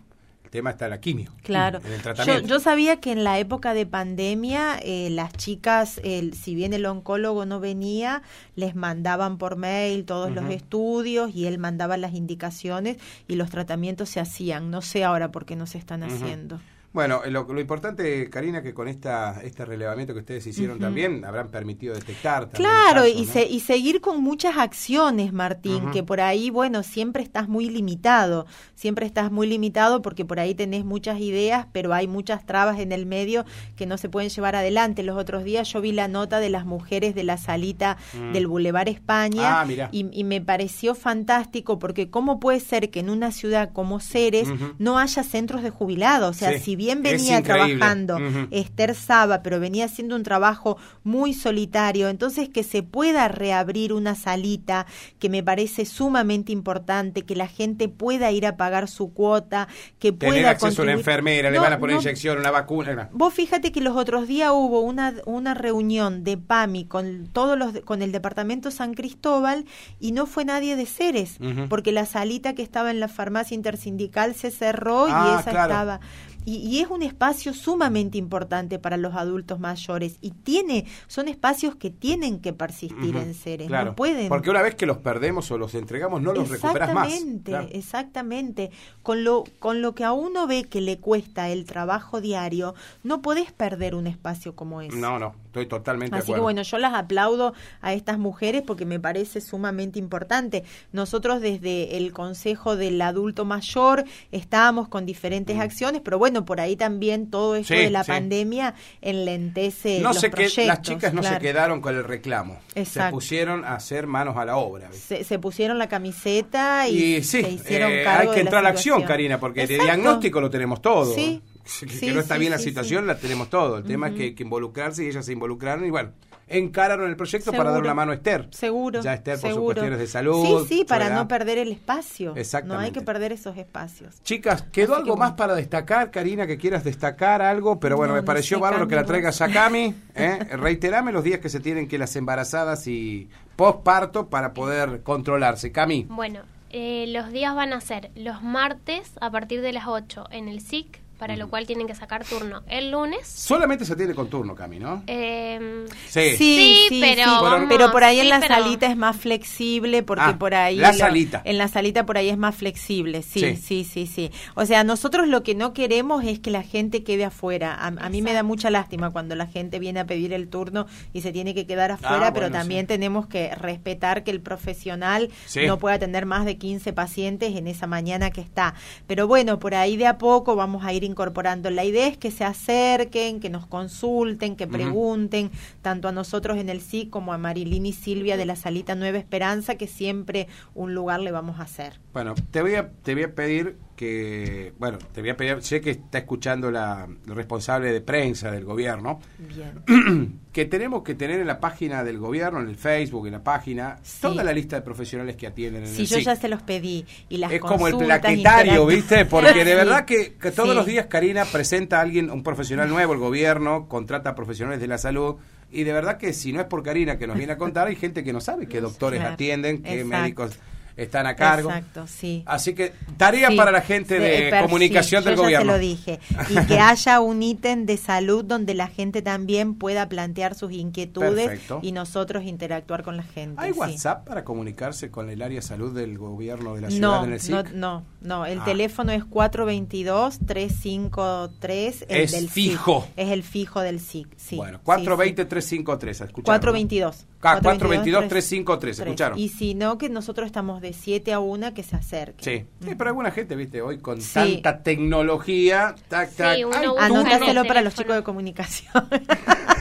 El 0.45 0.51
tema 0.51 0.71
está 0.71 0.89
la 0.89 1.01
quimio. 1.01 1.33
Claro. 1.43 1.81
En 1.85 1.93
el 1.93 2.03
tratamiento. 2.03 2.47
Yo, 2.47 2.61
sabía 2.61 3.01
que 3.01 3.11
en 3.11 3.25
la 3.25 3.39
época 3.39 3.75
de 3.75 3.85
pandemia, 3.85 4.79
eh, 4.81 5.11
las 5.11 5.33
chicas, 5.33 6.01
el, 6.05 6.35
si 6.35 6.55
bien 6.55 6.73
el 6.73 6.87
oncólogo 6.87 7.45
no 7.45 7.59
venía, 7.59 8.23
les 8.55 8.75
mandaban 8.75 9.39
por 9.39 9.57
mail 9.57 10.05
todos 10.05 10.31
los 10.31 10.49
estudios 10.49 11.35
y 11.35 11.47
él 11.47 11.59
mandaba 11.59 11.97
las 11.97 12.15
indicaciones 12.15 12.97
y 13.27 13.35
los 13.35 13.51
tratamientos 13.51 14.09
se 14.09 14.21
hacían. 14.21 14.71
No 14.71 14.83
sé 14.83 15.05
ahora 15.05 15.33
por 15.33 15.47
qué 15.47 15.57
no 15.57 15.67
se 15.67 15.79
están 15.79 16.05
haciendo. 16.05 16.61
Bueno, 16.97 17.21
lo, 17.27 17.61
importante, 17.61 18.31
Karina, 18.31 18.63
que 18.63 18.73
con 18.73 18.89
esta 18.89 19.43
este 19.45 19.67
relevamiento 19.67 20.15
que 20.15 20.21
ustedes 20.21 20.47
hicieron 20.47 20.79
también 20.79 21.27
habrán 21.27 21.49
permitido 21.49 21.95
detectar. 21.95 22.49
Claro, 22.49 23.07
y, 23.07 23.29
y 23.51 23.61
seguir 23.61 24.01
con 24.01 24.23
muchas 24.23 24.57
acciones, 24.57 25.35
Martín, 25.35 25.91
que 25.91 26.03
por 26.03 26.23
ahí, 26.23 26.49
bueno, 26.49 26.83
siempre 26.83 27.23
estás 27.23 27.51
muy 27.51 27.69
limitado, 27.69 28.47
siempre 28.75 29.05
estás 29.05 29.31
muy 29.31 29.47
limitado 29.47 30.01
porque 30.01 30.25
por 30.25 30.41
ahí 30.41 30.55
tenés 30.55 30.87
muchas 30.87 31.21
ideas, 31.21 31.67
pero 31.71 31.93
hay 31.93 32.09
muchas 32.09 32.47
trabas 32.47 32.81
en 32.81 32.93
el 32.93 33.05
medio 33.05 33.45
que 33.77 33.85
no 33.85 33.99
se 33.99 34.09
pueden 34.09 34.31
llevar 34.31 34.57
adelante. 34.57 35.03
Los 35.03 35.19
otros 35.19 35.45
días 35.45 35.71
yo 35.71 35.83
vi 35.83 35.93
la 35.93 36.09
nota 36.09 36.41
de 36.41 36.49
las 36.49 36.65
mujeres 36.65 37.15
de 37.15 37.25
la 37.25 37.37
salita 37.37 37.99
mm. 38.15 38.33
del 38.33 38.47
Boulevard 38.47 38.89
España 38.89 39.61
ah, 39.61 39.89
y, 39.93 40.25
me 40.25 40.41
pareció 40.41 40.95
fantástico 40.95 41.79
porque 41.79 42.09
cómo 42.09 42.41
puede 42.41 42.61
ser 42.61 42.91
que 42.91 43.01
en 43.01 43.11
una 43.11 43.33
ciudad 43.33 43.71
como 43.75 44.01
Ceres 44.01 44.49
no 44.79 44.99
haya 44.99 45.23
centros 45.23 45.63
de 45.63 45.69
jubilados, 45.69 46.31
o 46.31 46.39
sea, 46.39 46.59
si 46.59 46.75
bien 46.75 46.86
bien 46.87 47.03
venía 47.03 47.43
trabajando 47.43 48.19
Esther 48.51 48.95
Saba, 48.95 49.43
pero 49.43 49.59
venía 49.59 49.87
haciendo 49.87 50.15
un 50.15 50.23
trabajo 50.23 50.79
muy 51.03 51.35
solitario, 51.35 52.09
entonces 52.09 52.49
que 52.49 52.63
se 52.63 52.83
pueda 52.83 53.27
reabrir 53.29 53.93
una 53.93 54.15
salita 54.15 54.87
que 55.19 55.29
me 55.29 55.43
parece 55.43 55.85
sumamente 55.85 56.53
importante, 56.53 57.23
que 57.23 57.35
la 57.35 57.49
gente 57.49 57.89
pueda 57.89 58.31
ir 58.31 58.47
a 58.47 58.57
pagar 58.57 58.89
su 58.89 59.13
cuota, 59.13 59.69
que 59.99 60.13
pueda 60.13 60.33
Tener 60.33 60.47
acceso 60.47 60.83
a 60.83 60.85
una 60.85 60.93
enfermera, 60.93 61.51
le 61.51 61.59
van 61.59 61.73
a 61.73 61.79
poner 61.79 61.97
inyección, 61.97 62.39
una 62.39 62.51
vacuna. 62.51 63.09
Vos 63.13 63.35
fíjate 63.35 63.73
que 63.73 63.81
los 63.81 63.97
otros 63.97 64.29
días 64.29 64.51
hubo 64.53 64.81
una, 64.81 65.15
una 65.25 65.55
reunión 65.55 66.23
de 66.23 66.37
PAMI 66.37 66.85
con 66.85 67.29
todos 67.33 67.59
los 67.59 67.81
con 67.81 68.03
el 68.03 68.13
departamento 68.13 68.71
San 68.71 68.95
Cristóbal 68.95 69.65
y 69.99 70.13
no 70.13 70.27
fue 70.27 70.45
nadie 70.45 70.77
de 70.77 70.87
Ceres, 70.87 71.39
porque 71.69 71.91
la 71.91 72.07
salita 72.07 72.55
que 72.55 72.63
estaba 72.63 72.91
en 72.91 73.01
la 73.01 73.09
farmacia 73.09 73.55
intersindical 73.55 74.35
se 74.35 74.51
cerró 74.51 75.09
y 75.09 75.13
ah, 75.13 75.39
esa 75.41 75.51
estaba. 75.51 76.01
Y, 76.49 76.76
es 76.81 76.89
un 76.89 77.03
espacio 77.03 77.55
sumamente 77.55 78.19
importante 78.19 78.79
para 78.79 78.97
los 78.97 79.15
adultos 79.15 79.59
mayores 79.59 80.19
y 80.21 80.31
tiene 80.31 80.87
son 81.07 81.29
espacios 81.29 81.77
que 81.77 81.91
tienen 81.91 82.41
que 82.41 82.53
persistir 82.53 83.17
en 83.17 83.35
seres 83.35 83.71
no 83.71 83.95
pueden 83.95 84.29
porque 84.29 84.51
una 84.51 84.63
vez 84.63 84.75
que 84.75 84.87
los 84.87 84.99
perdemos 84.99 85.51
o 85.51 85.59
los 85.59 85.75
entregamos 85.75 86.23
no 86.23 86.33
los 86.33 86.49
recuperas 86.49 86.93
más 86.93 87.13
exactamente 87.13 87.97
exactamente. 87.97 88.71
Con 89.03 89.25
lo 89.25 89.45
con 89.59 89.83
lo 89.83 89.95
que 89.95 90.05
a 90.05 90.13
uno 90.13 90.47
ve 90.47 90.65
que 90.65 90.81
le 90.81 90.99
cuesta 90.99 91.49
el 91.49 91.65
trabajo 91.65 92.21
diario 92.21 92.75
no 93.03 93.23
podés 93.23 93.53
perder 93.53 93.95
un 93.95 94.07
espacio 94.07 94.55
como 94.55 94.83
ese. 94.83 94.97
No 94.97 95.19
no 95.19 95.35
estoy 95.57 95.67
totalmente 95.67 96.17
Así 96.17 96.19
de 96.19 96.25
acuerdo. 96.25 96.43
que 96.43 96.43
bueno, 96.43 96.63
yo 96.63 96.79
las 96.79 96.95
aplaudo 96.95 97.55
a 97.81 97.93
estas 97.95 98.19
mujeres 98.19 98.63
porque 98.63 98.85
me 98.85 99.01
parece 99.01 99.41
sumamente 99.41 99.99
importante. 99.99 100.65
Nosotros 100.93 101.41
desde 101.41 101.97
el 101.97 102.13
Consejo 102.13 102.77
del 102.77 103.01
Adulto 103.01 103.45
Mayor 103.45 104.05
estábamos 104.33 104.89
con 104.89 105.07
diferentes 105.07 105.57
mm. 105.57 105.61
acciones, 105.61 106.03
pero 106.05 106.19
bueno, 106.19 106.45
por 106.45 106.61
ahí 106.61 106.77
también 106.77 107.31
todo 107.31 107.57
esto 107.57 107.75
de 107.75 107.91
la 107.91 108.05
pandemia 108.05 108.75
enlentece 109.01 110.01
no 110.01 110.09
los 110.09 110.21
sé 110.21 110.31
proyectos. 110.31 110.67
las 110.67 110.83
chicas 110.83 111.15
no 111.15 111.23
se 111.23 111.39
quedaron 111.39 111.81
con 111.81 111.95
el 111.95 112.05
reclamo. 112.05 112.59
Se 112.85 113.01
pusieron 113.11 113.65
a 113.65 113.75
hacer 113.75 114.07
manos 114.07 114.37
a 114.37 114.45
la 114.45 114.57
obra. 114.57 114.91
Se, 114.93 115.39
pusieron 115.39 115.79
la 115.79 115.89
camiseta 115.89 116.89
y, 116.89 117.23
se 117.23 117.41
hicieron 117.41 117.93
eh, 117.93 118.03
cargo 118.05 118.31
Hay 118.31 118.35
que 118.35 118.41
entrar 118.41 118.61
a 118.61 118.63
la 118.63 118.69
acción, 118.71 119.03
Karina, 119.03 119.39
porque 119.39 119.67
de 119.67 119.79
diagnóstico 119.79 120.41
lo 120.41 120.51
tenemos 120.51 120.81
todo. 120.81 121.15
Sí, 121.15 121.43
que, 122.01 122.13
no 122.13 122.21
está 122.21 122.39
bien 122.39 122.51
la 122.51 122.59
situación, 122.59 123.07
la 123.07 123.19
tenemos 123.19 123.51
todo. 123.51 123.79
El 123.79 123.85
tema 123.85 124.09
es 124.09 124.15
que 124.15 124.23
hay 124.23 124.35
que 124.35 124.43
involucrarse 124.43 125.05
y 125.05 125.09
ellas 125.09 125.27
se 125.27 125.33
involucraron 125.33 125.85
y 125.85 125.91
bueno, 125.91 126.13
encararon 126.49 127.09
el 127.09 127.17
proyecto 127.17 127.53
para 127.53 127.71
dar 127.71 127.83
una 127.83 127.95
mano 127.95 128.13
a 128.13 128.15
Esther. 128.15 128.49
Seguro. 128.53 129.03
Ya 129.03 129.15
Esther 129.15 129.41
por 129.41 129.51
sus 129.51 129.61
cuestiones 129.61 129.99
de 129.99 130.07
salud. 130.07 130.67
Sí, 130.67 130.77
sí, 130.77 130.85
para 130.85 131.11
no 131.11 131.27
perder 131.29 131.59
el 131.59 131.73
espacio. 131.73 132.35
Exactamente. 132.37 132.77
No 132.77 132.81
hay 132.87 132.93
que 132.93 133.01
perder 133.03 133.33
esos 133.33 133.57
espacios. 133.57 134.23
Chicas, 134.23 134.63
¿quedó 134.73 134.97
algo 134.97 135.17
más 135.17 135.33
para 135.33 135.55
destacar, 135.55 136.11
Karina, 136.11 136.47
que 136.47 136.57
quieras 136.57 136.85
destacar 136.85 137.43
algo? 137.43 137.81
Pero 137.81 137.97
bueno, 137.97 138.15
me 138.15 138.23
pareció 138.23 138.61
bárbaro 138.61 138.87
que 138.89 138.95
la 138.95 139.05
traigas 139.05 139.41
a 139.41 139.49
Cami. 139.49 139.95
¿eh? 140.15 140.39
Reiterame 140.53 141.13
los 141.13 141.25
días 141.25 141.41
que 141.41 141.49
se 141.49 141.61
tienen 141.61 141.89
que 141.89 141.99
las 141.99 142.15
embarazadas 142.17 142.87
y 142.87 143.29
postparto 143.57 144.29
para 144.29 144.55
poder 144.55 145.03
controlarse. 145.03 145.73
Cami. 145.73 146.07
Bueno, 146.09 146.43
eh, 146.71 147.07
los 147.09 147.33
días 147.33 147.55
van 147.55 147.73
a 147.73 147.81
ser 147.81 148.11
los 148.15 148.43
martes 148.43 149.13
a 149.21 149.31
partir 149.31 149.63
de 149.63 149.73
las 149.73 149.87
8 149.87 150.27
en 150.31 150.49
el 150.49 150.61
SIC, 150.61 151.01
para 151.19 151.37
lo 151.37 151.49
cual 151.49 151.67
tienen 151.67 151.87
que 151.87 151.95
sacar 151.95 152.25
turno 152.25 152.63
el 152.69 152.91
lunes. 152.91 153.27
Solamente 153.27 153.85
se 153.85 153.97
tiene 153.97 154.15
con 154.15 154.29
turno, 154.29 154.55
Cami, 154.55 154.79
¿no? 154.79 155.03
Eh, 155.07 155.87
sí. 156.09 156.37
Sí, 156.37 156.89
pero, 157.01 157.67
pero 157.69 157.91
por 157.91 158.05
ahí 158.05 158.21
en 158.21 158.29
la 158.29 158.41
salita 158.41 158.87
es 158.87 158.97
más 158.97 159.17
flexible 159.17 160.03
porque 160.03 160.25
ah, 160.25 160.39
por 160.39 160.55
ahí 160.55 160.77
la 160.77 160.93
salita. 160.93 161.43
en 161.45 161.59
la 161.59 161.69
salita 161.69 162.05
por 162.05 162.19
ahí 162.19 162.29
es 162.29 162.37
más 162.37 162.55
flexible, 162.55 163.23
sí, 163.23 163.57
sí, 163.57 163.85
sí, 163.85 164.07
sí, 164.07 164.31
O 164.55 164.67
sea, 164.67 164.85
nosotros 164.85 165.29
lo 165.29 165.43
que 165.43 165.55
no 165.55 165.73
queremos 165.73 166.25
es 166.25 166.39
que 166.39 166.51
la 166.51 166.63
gente 166.63 167.03
quede 167.03 167.25
afuera. 167.25 167.75
A, 167.75 168.09
mí 168.09 168.23
me 168.23 168.33
da 168.33 168.43
mucha 168.43 168.71
lástima 168.71 169.11
cuando 169.11 169.35
la 169.35 169.47
gente 169.47 169.79
viene 169.79 170.01
a 170.01 170.07
pedir 170.07 170.33
el 170.33 170.49
turno 170.49 170.87
y 171.13 171.23
se 171.23 171.33
tiene 171.33 171.55
que 171.55 171.67
quedar 171.67 171.93
afuera, 171.93 172.29
ah, 172.29 172.33
pero 172.33 172.51
también 172.51 172.87
tenemos 172.87 173.27
que 173.27 173.55
respetar 173.55 174.25
que 174.25 174.31
el 174.31 174.41
profesional 174.41 175.31
no 175.67 175.79
pueda 175.79 175.99
tener 175.99 176.27
más 176.27 176.45
de 176.45 176.59
15 176.59 176.93
pacientes 176.93 177.57
en 177.57 177.67
esa 177.67 177.87
mañana 177.87 178.31
que 178.31 178.41
está. 178.41 178.75
Pero 179.07 179.27
bueno, 179.27 179.59
por 179.59 179.75
ahí 179.75 179.97
de 179.97 180.07
a 180.07 180.19
poco 180.19 180.57
vamos 180.57 180.85
a 180.85 180.93
ir 180.93 181.06
incorporando. 181.07 181.71
La 181.71 181.85
idea 181.85 182.07
es 182.07 182.19
que 182.19 182.31
se 182.31 182.45
acerquen, 182.45 183.41
que 183.41 183.51
nos 183.51 183.67
consulten, 183.67 184.57
que 184.57 184.67
pregunten, 184.67 185.51
tanto 185.83 186.09
a 186.09 186.13
nosotros 186.13 186.59
en 186.59 186.69
el 186.69 186.81
SIC 186.81 187.11
como 187.11 187.33
a 187.33 187.39
Marilyn 187.39 187.87
y 187.87 187.93
Silvia 187.93 188.37
de 188.37 188.47
la 188.47 188.57
Salita 188.57 188.95
Nueva 188.95 189.19
Esperanza, 189.19 189.77
que 189.77 189.87
siempre 189.87 190.49
un 190.75 190.95
lugar 190.95 191.21
le 191.21 191.33
vamos 191.33 191.59
a 191.61 191.63
hacer. 191.63 192.01
Bueno, 192.13 192.35
te 192.51 192.63
voy 192.63 192.75
a, 192.75 192.91
te 192.91 193.15
voy 193.15 193.25
a 193.25 193.35
pedir 193.35 193.77
que, 193.97 194.75
bueno, 194.79 194.99
te 195.13 195.23
voy 195.23 195.31
a 195.31 195.37
pedir, 195.37 195.63
sé 195.63 195.81
que 195.81 195.91
está 195.91 196.19
escuchando 196.19 196.71
la, 196.71 197.09
responsable 197.27 197.93
de 197.93 198.03
prensa 198.03 198.51
del 198.51 198.65
gobierno, 198.65 199.21
Bien. 199.39 200.39
que 200.53 200.67
tenemos 200.67 201.03
que 201.03 201.15
tener 201.15 201.41
en 201.41 201.47
la 201.47 201.59
página 201.59 202.05
del 202.05 202.19
gobierno, 202.19 202.61
en 202.61 202.69
el 202.69 202.77
Facebook, 202.77 203.27
en 203.27 203.33
la 203.33 203.43
página, 203.43 203.97
toda 204.21 204.45
la 204.45 204.53
lista 204.53 204.77
de 204.77 204.83
profesionales 204.83 205.37
que 205.37 205.47
atienden 205.47 205.85
en 205.85 205.89
sí, 205.89 206.03
el 206.03 206.09
yo 206.09 206.19
ya 206.19 206.37
se 206.37 206.49
los 206.49 206.63
pedí. 206.63 207.07
Y 207.31 207.39
las 207.39 207.51
es 207.51 207.61
como 207.61 207.89
el 207.89 207.97
plaquetario, 207.97 208.87
¿viste? 208.87 209.25
Porque 209.25 209.65
de 209.65 209.75
verdad 209.75 210.05
que, 210.05 210.37
todos 210.55 210.75
los 210.75 210.87
días 210.87 211.07
Karina 211.07 211.47
presenta 211.47 211.99
a 211.99 212.03
alguien, 212.03 212.31
un 212.31 212.43
profesional 212.43 212.89
nuevo, 212.89 213.15
el 213.15 213.19
gobierno 213.19 213.89
contrata 213.89 214.31
a 214.31 214.35
profesionales 214.35 214.81
de 214.81 214.87
la 214.87 214.99
salud. 214.99 215.37
Y 215.71 215.83
de 215.83 215.93
verdad 215.93 216.17
que 216.19 216.33
si 216.33 216.53
no 216.53 216.61
es 216.61 216.67
por 216.67 216.83
Karina 216.83 217.19
que 217.19 217.27
nos 217.27 217.37
viene 217.37 217.55
a 217.55 217.59
contar, 217.59 217.89
hay 217.89 217.97
gente 217.97 218.23
que 218.23 218.33
no 218.33 218.41
sabe 218.41 218.67
qué 218.69 218.81
doctores 218.83 219.23
atienden, 219.23 219.83
qué 219.83 220.05
médicos 220.05 220.59
están 220.97 221.27
a 221.27 221.37
cargo. 221.37 221.69
Exacto, 221.69 222.07
sí. 222.07 222.43
Así 222.47 222.75
que 222.75 222.93
tarea 223.17 223.51
para 223.57 223.71
la 223.71 223.83
gente 223.83 224.19
de 224.19 224.51
comunicación 224.63 225.25
del 225.25 225.37
gobierno. 225.37 225.67
Ya 225.67 225.73
lo 225.73 225.79
dije. 225.79 226.21
Y 226.49 226.67
que 226.67 226.79
haya 226.81 227.21
un 227.21 227.43
ítem 227.43 227.87
de 227.87 227.97
salud 227.97 228.45
donde 228.45 228.75
la 228.75 228.89
gente 228.89 229.23
también 229.23 229.75
pueda 229.75 230.09
plantear 230.09 230.55
sus 230.55 230.73
inquietudes 230.73 231.61
y 231.83 231.93
nosotros 231.93 232.45
interactuar 232.45 233.03
con 233.03 233.17
la 233.17 233.23
gente. 233.23 233.61
¿Hay 233.61 233.73
WhatsApp 233.73 234.27
para 234.27 234.45
comunicarse 234.45 235.11
con 235.11 235.31
el 235.31 235.43
área 235.43 235.61
de 235.61 235.67
salud 235.67 235.95
del 235.95 236.17
gobierno 236.19 236.75
de 236.75 236.81
la 236.81 236.91
ciudad 236.91 237.25
en 237.25 237.33
el 237.33 237.51
No, 237.51 237.63
no, 237.75 238.05
no. 238.27 238.45
El 238.45 238.61
ah. 238.61 238.65
teléfono 238.65 239.13
es 239.13 239.25
422-353. 239.25 242.05
Es 242.09 242.33
del 242.33 242.51
fijo. 242.51 243.09
Es 243.17 243.31
el 243.31 243.43
fijo 243.43 243.81
del 243.81 244.01
SIC. 244.01 244.29
Sí, 244.37 244.57
bueno, 244.57 244.81
420-353. 244.85 246.33
422. 246.43 247.25
422-353. 247.41 248.89
¿Escucharon? 248.89 249.39
Y 249.39 249.49
si 249.51 249.75
no, 249.75 249.99
que 249.99 250.09
nosotros 250.09 250.47
estamos 250.47 250.81
de 250.81 250.93
7 250.93 251.33
a 251.33 251.39
1 251.39 251.75
que 251.75 251.83
se 251.83 251.97
acerque. 251.97 252.45
Sí. 252.45 252.65
pero 252.97 253.11
alguna 253.11 253.31
gente, 253.31 253.55
viste, 253.57 253.83
hoy 253.83 253.99
con 253.99 254.19
tanta 254.21 254.83
tecnología, 254.83 255.95
tac, 256.09 256.35
tac. 256.35 256.59
Anótaselo 256.99 257.67
para 257.67 257.83
los 257.83 257.95
chicos 257.95 258.17
de 258.17 258.23
comunicación. 258.23 258.93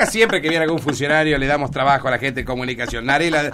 Acá 0.00 0.10
siempre 0.10 0.40
que 0.40 0.48
viene 0.48 0.64
algún 0.64 0.78
funcionario 0.78 1.36
le 1.36 1.46
damos 1.46 1.70
trabajo 1.70 2.08
a 2.08 2.10
la 2.10 2.18
gente 2.18 2.40
de 2.40 2.44
comunicación. 2.46 3.04
Narela, 3.04 3.50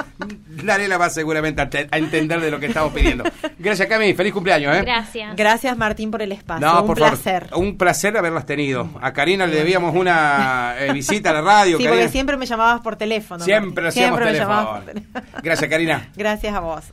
Narela 0.62 0.96
va 0.96 1.10
seguramente 1.10 1.60
a, 1.60 1.96
entender 1.96 2.40
de 2.40 2.52
lo 2.52 2.60
que 2.60 2.66
estamos 2.66 2.92
pidiendo. 2.92 3.24
Gracias, 3.58 3.88
Cami. 3.88 4.14
Feliz 4.14 4.32
cumpleaños. 4.32 4.76
¿eh? 4.76 4.82
Gracias. 4.82 5.34
Gracias, 5.34 5.76
Martín, 5.76 6.12
por 6.12 6.22
el 6.22 6.30
espacio. 6.30 6.84
un 6.84 6.94
placer. 6.94 7.48
un 7.56 7.76
placer 7.76 8.16
haberlas 8.16 8.46
tenido. 8.46 8.88
A 9.00 9.12
Karina 9.12 9.48
le 9.48 9.56
debíamos 9.56 9.92
una 9.96 10.76
eh, 10.78 10.92
visita 10.92 11.30
a 11.30 11.32
la 11.32 11.40
radio. 11.40 11.78
Sí, 11.78 11.88
porque 11.88 12.08
siempre 12.10 12.36
me 12.36 12.46
llamabas 12.46 12.80
por 12.80 12.94
teléfono. 12.94 13.44
Siempre, 13.44 13.90
siempre 13.90 14.26
me 14.26 14.34
llamabas 14.34 14.66
por 14.66 14.84
teléfono. 14.84 15.26
Gracias, 15.42 15.68
Karina. 15.68 16.10
Gracias 16.14 16.54
a 16.54 16.60
vos. 16.60 16.84